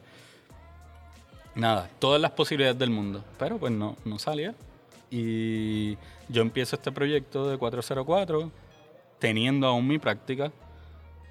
[1.56, 3.24] nada, todas las posibilidades del mundo.
[3.38, 4.56] Pero pues no, no salía.
[5.10, 5.98] Y
[6.30, 8.52] yo empiezo este proyecto de 404
[9.20, 10.52] teniendo aún mi práctica.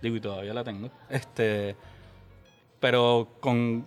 [0.03, 0.91] Digo, y todavía la tengo.
[1.09, 1.77] Este,
[2.81, 3.87] pero con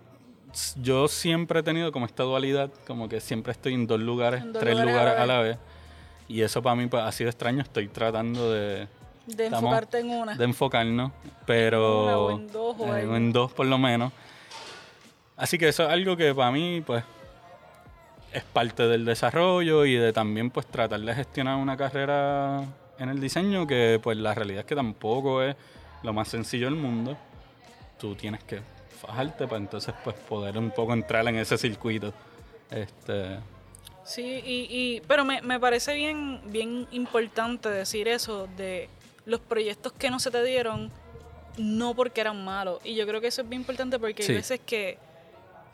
[0.82, 4.78] yo siempre he tenido como esta dualidad, como que siempre estoy en dos lugares, tres
[4.78, 5.58] lugares, a la vez.
[6.28, 7.62] Y eso para mí pues, ha sido extraño.
[7.62, 8.88] Estoy tratando de,
[9.36, 10.34] de enfocarte en una.
[10.34, 11.12] De enfocarnos,
[11.46, 12.30] pero...
[12.30, 14.12] en dos eh, en dos por lo menos.
[15.36, 17.02] Así que eso es algo que para mí, pues,
[18.32, 22.64] es parte del desarrollo y de también, pues, tratar de gestionar una carrera
[22.98, 25.56] en el diseño que, pues, la realidad es que tampoco es
[26.02, 27.16] lo más sencillo del mundo.
[27.98, 28.60] Tú tienes que
[29.00, 32.12] fajarte para entonces, pues, poder un poco entrar en ese circuito.
[32.70, 33.38] Este...
[34.04, 38.88] Sí, y, y pero me, me parece bien, bien importante decir eso de
[39.30, 40.90] los proyectos que no se te dieron,
[41.56, 42.80] no porque eran malos.
[42.84, 44.32] Y yo creo que eso es bien importante porque Sí.
[44.32, 44.98] hay veces que,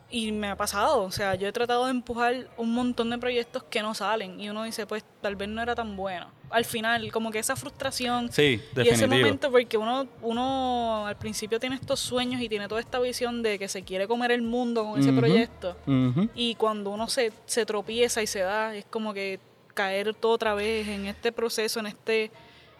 [0.09, 3.63] y me ha pasado, o sea, yo he tratado de empujar un montón de proyectos
[3.63, 6.31] que no salen y uno dice, pues tal vez no era tan bueno.
[6.49, 11.59] Al final, como que esa frustración Sí, y ese momento, porque uno, uno al principio
[11.59, 14.85] tiene estos sueños y tiene toda esta visión de que se quiere comer el mundo
[14.85, 15.75] con ese proyecto.
[15.85, 16.29] Ujú.
[16.35, 19.41] Y cuando uno se, se tropieza y se da, es como que
[19.73, 22.31] caer todo otra vez en este proceso, en este,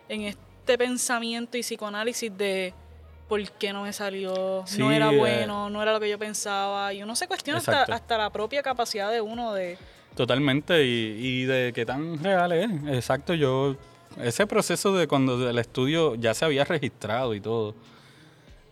[0.08, 0.22] en
[0.68, 2.74] este pensamiento y psicoanálisis de
[3.30, 5.18] por qué no me salió, Sí, no era eh.
[5.18, 6.94] bueno, no era lo que yo pensaba.
[6.94, 9.78] Y uno se cuestiona hasta, hasta la propia capacidad de uno de...
[10.16, 12.70] Totalmente, y, y de qué tan real es.
[12.88, 13.78] Exacto, yo.
[14.22, 17.74] Ese proceso de cuando el estudio ya se había registrado y todo.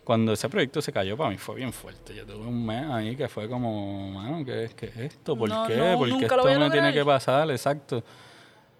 [0.04, 2.14] Cuando ese proyecto se cayó, para mí fue bien fuerte.
[2.14, 5.36] Yo tuve un mes ahí que fue como, mano, ¿qué es, qué es esto?
[5.36, 5.76] ¿Por No, qué?
[5.76, 7.50] no, ¿Por qué esto me tiene que pasar?
[7.50, 8.02] Exacto.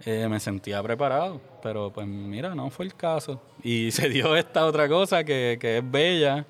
[0.04, 3.40] Eh, me sentía preparado, pero pues mira, no fue el caso.
[3.62, 6.44] Y se dio esta otra cosa que, que es bella.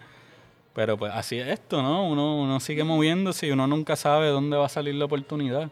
[0.74, 2.06] Pero pues así es esto, ¿no?
[2.06, 5.70] Uno, uno sigue moviéndose y uno nunca sabe dónde va a salir la oportunidad.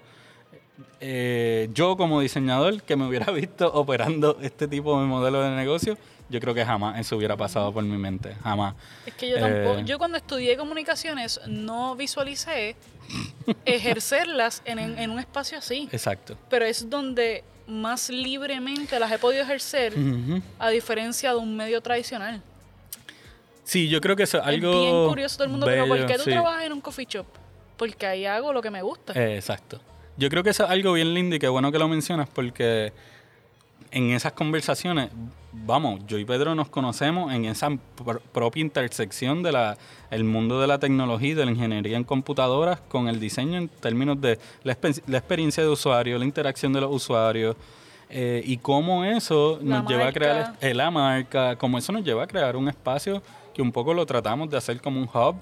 [1.01, 5.99] Eh, yo como diseñador que me hubiera visto operando este tipo de modelo de negocio,
[6.31, 8.75] yo creo que jamás eso hubiera pasado por mi mente, jamás.
[9.05, 9.83] Es que yo tampoco, Eh.
[9.85, 12.75] yo cuando estudié comunicaciones no visualicé
[13.67, 15.89] ejercerlas en, en- en un espacio así.
[15.93, 16.37] Exacto.
[16.49, 19.95] Pero es donde más libremente las he podido ejercer,
[20.59, 22.43] a diferencia de un medio tradicional.
[23.65, 25.97] Sí, yo creo que eso es algo es bien curioso todo el mundo, pero ¿por
[25.97, 26.31] bello, qué tú sí.
[26.31, 27.27] trabajas en un coffee shop?
[27.77, 29.15] Porque ahí hago lo que me gusta.
[29.15, 29.81] Eh, exacto.
[30.17, 32.93] Yo creo que eso es algo bien lindo y qué bueno que lo mencionas porque
[33.91, 35.11] en esas conversaciones,
[35.67, 39.79] vamos, yo y Pedro nos conocemos en esa pr- propia intersección de la
[40.11, 43.69] el mundo de la tecnología y de la ingeniería en computadoras con el diseño en
[43.69, 47.57] términos de la, espe- la experiencia de usuario, la interacción de los usuarios
[48.11, 50.67] eh, y cómo eso La nos lleva a crear marca.
[50.69, 53.23] eh, la marca, cómo eso nos lleva a crear un espacio
[53.55, 55.37] que un poco lo tratamos de hacer como un hub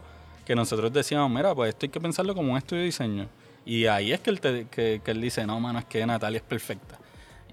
[0.46, 3.26] que nosotros decíamos, mira, pues esto hay que pensarlo como un estudio de diseño.
[3.64, 6.38] Y ahí es que él, te- que, que él dice, no, mano, es que Natalia
[6.38, 6.98] es perfecta.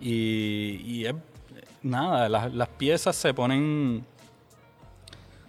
[0.01, 1.14] Y, y es,
[1.84, 4.05] nada, las, las piezas se ponen,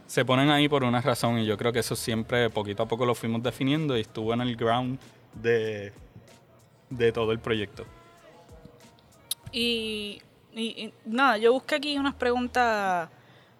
[0.06, 3.04] se ponen ahí por una razón y yo creo que eso siempre poquito a poco
[3.06, 4.98] lo fuimos definiendo y estuvo en el ground
[5.34, 5.92] de,
[6.90, 7.84] de todo el proyecto.
[9.52, 10.22] Y,
[10.54, 13.08] y- y nada, yo busqué aquí unas preguntas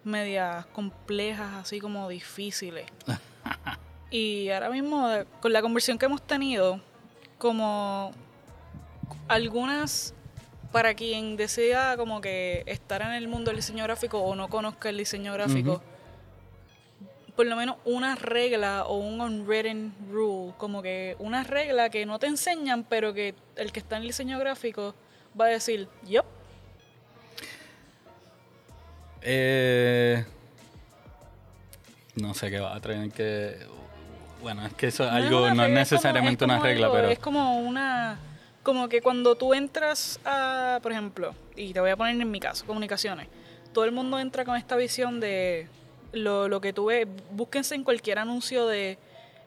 [0.03, 2.85] medias complejas, así como difíciles.
[4.09, 5.07] y ahora mismo,
[5.41, 6.79] con la conversión que hemos tenido,
[7.37, 8.11] como
[9.27, 10.13] algunas
[10.71, 14.89] para quien desea como que estar en el mundo del diseño gráfico o no conozca
[14.89, 15.81] el diseño gráfico,
[17.35, 22.19] por lo menos una regla o un unwritten rule, como que una regla que no
[22.19, 24.95] te enseñan, pero que el que está en el diseño gráfico
[25.39, 26.25] va a decir, yup,
[29.23, 30.25] Eh,
[32.15, 33.55] no sé qué va a tener que...
[34.41, 37.09] Bueno, es que eso es algo, no es necesariamente como- una regla, algo- pero...
[37.09, 38.17] Es como una...
[38.63, 42.39] Como que cuando tú entras a, por ejemplo, y te voy a poner en mi
[42.39, 43.27] caso, comunicaciones,
[43.73, 45.67] todo el mundo entra con esta visión de
[46.11, 48.97] lo, lo que tú ves, búsquense en cualquier anuncio de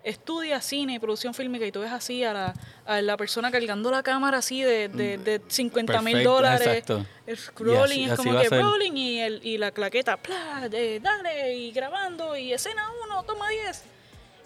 [0.03, 2.55] estudia cine y producción fílmica y tú ves así a la,
[2.85, 7.07] a la persona cargando la cámara así de, de, de 50 mil Perfecto, dólares, exacto.
[8.03, 10.69] así- es como que rolling y, el, y la claqueta, ¡plá!
[10.69, 13.85] de, dale, y grabando, y escena 1, toma 10.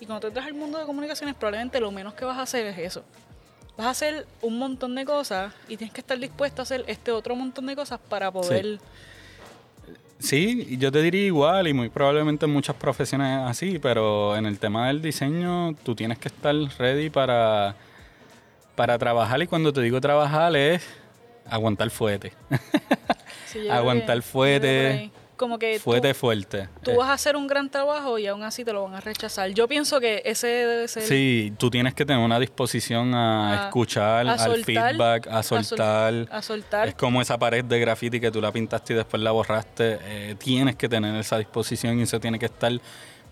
[0.01, 2.67] Y cuando tú entras al mundo de comunicaciones, probablemente lo menos que vas a hacer
[2.67, 3.03] es eso.
[3.79, 7.13] Vas a hacer un montón de cosas y tienes que estar dispuesto a hacer este
[7.13, 8.81] otro montón de cosas para poder...
[10.19, 14.47] Sí, y yo te diría igual y muy probablemente en muchas profesiones así, pero en
[14.47, 17.77] el tema del diseño tú tienes que estar ready para,
[18.75, 20.85] para trabajar y cuando te digo trabajar es
[21.49, 22.33] aguantar fuerte.
[23.47, 26.69] Sí, Aguantar que- Como que fuerte, tú, fuerte.
[26.83, 29.49] tú vas a hacer un gran trabajo y aún así te lo van a rechazar.
[29.51, 31.05] Yo pienso que ese debe ser...
[31.05, 35.43] Sí, tú tienes que tener una disposición a, A- escuchar, a al feedback, a a
[35.43, 36.29] sol- soltar.
[36.31, 36.89] a soltar.
[36.89, 39.99] Es como esa pared de graffiti que tú la pintaste y después la borraste.
[40.03, 42.73] eh, tienes que tener esa disposición y eso tiene que estar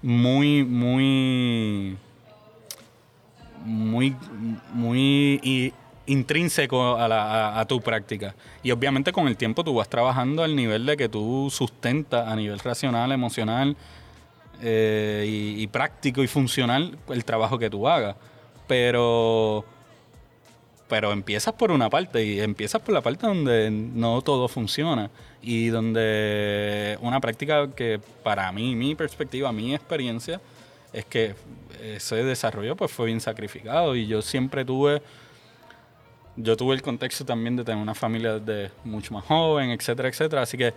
[0.00, 1.96] muy, muy,
[3.64, 4.14] muy,
[4.72, 5.40] muy
[6.06, 8.34] intrínseco a, la- tu práctica.
[8.62, 12.36] Y obviamente con el tiempo tú vas trabajando al nivel de que tú sustentas a
[12.36, 13.76] nivel racional, emocional
[14.62, 18.16] eh, y, y práctico y funcional el trabajo que tú hagas.
[18.66, 19.64] Pero
[20.88, 25.10] pero empiezas por una parte y empiezas por la parte donde no todo funciona
[25.42, 30.40] y donde una práctica que para mí, mi perspectiva, mi experiencia
[30.92, 31.34] es que
[31.82, 35.02] ese desarrollo pues fue bien sacrificado y yo siempre tuve
[36.36, 40.42] yo tuve el contexto también de tener una familia de mucho más joven, etcétera, etcétera,
[40.42, 40.74] así que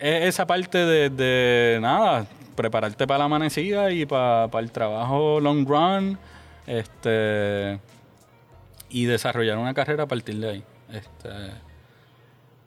[0.00, 6.18] es esa parte de, nada, prepararte para la amanecida y para el trabajo long run,
[6.66, 7.80] este
[8.90, 10.64] y desarrollar una carrera a partir de ahí.
[10.90, 11.28] Este,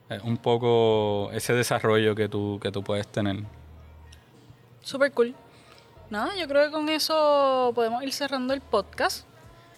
[0.09, 3.37] es un poco ese desarrollo que tú, que tú puedes tener.
[4.81, 5.33] Super cool.
[6.09, 9.25] Nada, yo creo que con eso podemos ir cerrando el podcast.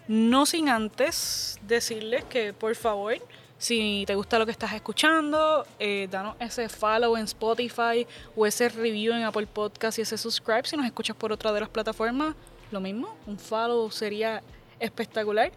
[0.08, 3.16] No sin antes decirles que por favor,
[3.58, 8.68] si te gusta lo que estás escuchando, eh, danos ese follow en Spotify o ese
[8.68, 10.64] review en Apple Podcast y ese subscribe.
[10.66, 12.36] Si nos escuchas por otra de las plataformas,
[12.72, 14.44] lo mismo, un follow sería
[14.78, 15.54] espectacular.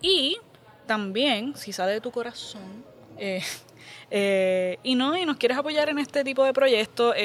[0.00, 0.38] Y
[0.86, 2.84] también, si sale de tu corazón,
[3.16, 3.42] eh,
[4.12, 7.16] eh, y no, y nos quieres apoyar en este tipo de proyectos,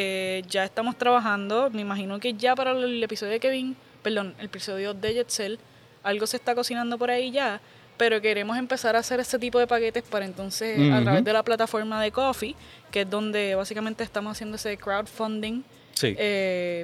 [0.48, 4.96] ya estamos trabajando, me imagino que ya para el episodio de Kevin, perdón, el episodio
[4.96, 5.60] de Jetzel,
[6.04, 7.62] algo se está cocinando por ahí ya,
[7.98, 11.44] pero queremos empezar a hacer este tipo de paquetes para entonces, a través de la
[11.44, 12.56] plataforma de Coffee,
[12.92, 15.64] que es donde básicamente estamos haciendo ese crowdfunding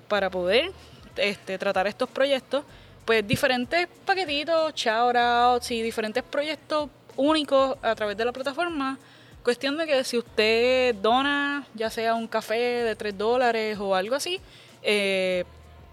[0.07, 0.71] para poder
[1.17, 2.63] este, tratar estos proyectos
[3.09, 8.99] pues diferentes paquetitos, shoutouts y diferentes proyectos únicos a través de la plataforma.
[9.43, 14.13] Cuestión de que si usted dona, ya sea un café de 3 dólares o algo
[14.13, 14.39] así,
[14.83, 15.43] eh,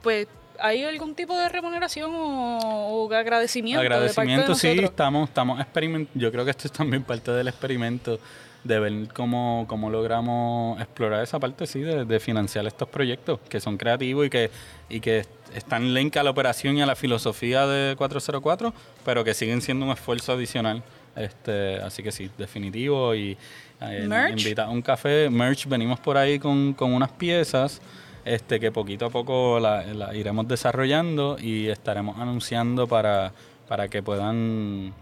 [0.02, 0.28] pues
[0.60, 3.80] ¿Hay algún tipo de remuneración o, agradecimiento?
[3.80, 6.20] Agradecimiento, sí, estamos, estamos experimentando.
[6.20, 8.18] Yo creo que esto es también parte del experimento
[8.64, 13.60] de ver cómo, cómo logramos explorar esa parte, sí, de, de, financiar estos proyectos que
[13.60, 14.50] son creativos y que,
[14.88, 19.34] y que están link a la operación y a la filosofía de 404, pero que
[19.34, 20.82] siguen siendo un esfuerzo adicional.
[21.14, 23.14] Este, así que sí, definitivo.
[23.14, 23.36] Y
[23.80, 27.80] eh, invita a un café, merch, venimos por ahí con, con unas piezas
[28.26, 33.32] este, que poquito a poco la, iremos desarrollando y estaremos anunciando para,
[33.68, 34.92] para que puedan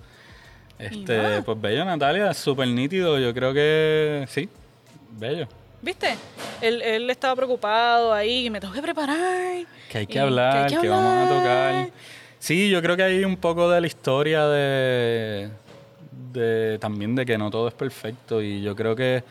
[0.79, 3.19] Este, pues bello, Natalia, súper nítido.
[3.19, 4.51] Yo creo que sí,
[5.13, 5.49] bello.
[5.83, 6.15] ¿Viste?
[6.61, 9.67] Él, él estaba preocupado ahí, me tengo que preparar.
[9.91, 11.91] Que hay que hablar, que, vamos a tocar.
[12.39, 15.51] Sí, yo creo que hay un poco de la historia de,
[16.33, 19.25] de también de que no todo es perfecto y yo creo que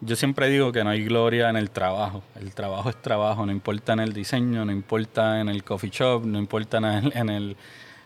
[0.00, 2.22] yo siempre digo que no hay gloria en el trabajo.
[2.40, 6.24] El trabajo es trabajo, no importa en el diseño, no importa en el coffee shop,
[6.24, 7.56] no importa en el, en, el,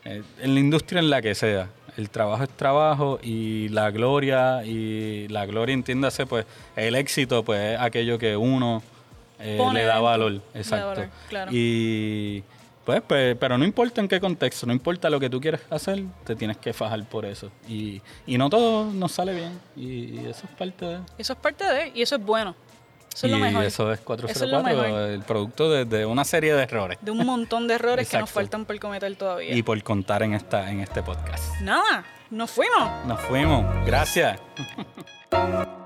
[0.04, 4.64] eh, en la industria en la que sea el trabajo es trabajo y la gloria,
[4.64, 8.82] y la gloria entiéndase, pues el éxito, pues es aquello que uno
[9.38, 10.40] eh, le da valor.
[10.54, 11.04] Exacto.
[11.50, 12.42] Y
[12.84, 16.02] pues, pues, pero no importa en qué contexto, no importa lo que tú quieres hacer,
[16.24, 17.50] te tienes que fajar por eso.
[17.68, 20.98] Y, y no todo nos sale bien, y, eso es parte de...
[21.18, 22.54] Eso es parte de, y eso es bueno.
[23.14, 23.64] Eso es lo mejor.
[23.64, 26.98] eso es 404, el producto de, una serie de errores.
[27.00, 29.54] De un montón de errores que nos faltan por cometer todavía.
[29.54, 31.60] Y por contar en, esta, en este podcast.
[31.60, 33.06] Nada, nos fuimos.
[33.06, 33.64] Nos fuimos.
[33.86, 34.40] Gracias.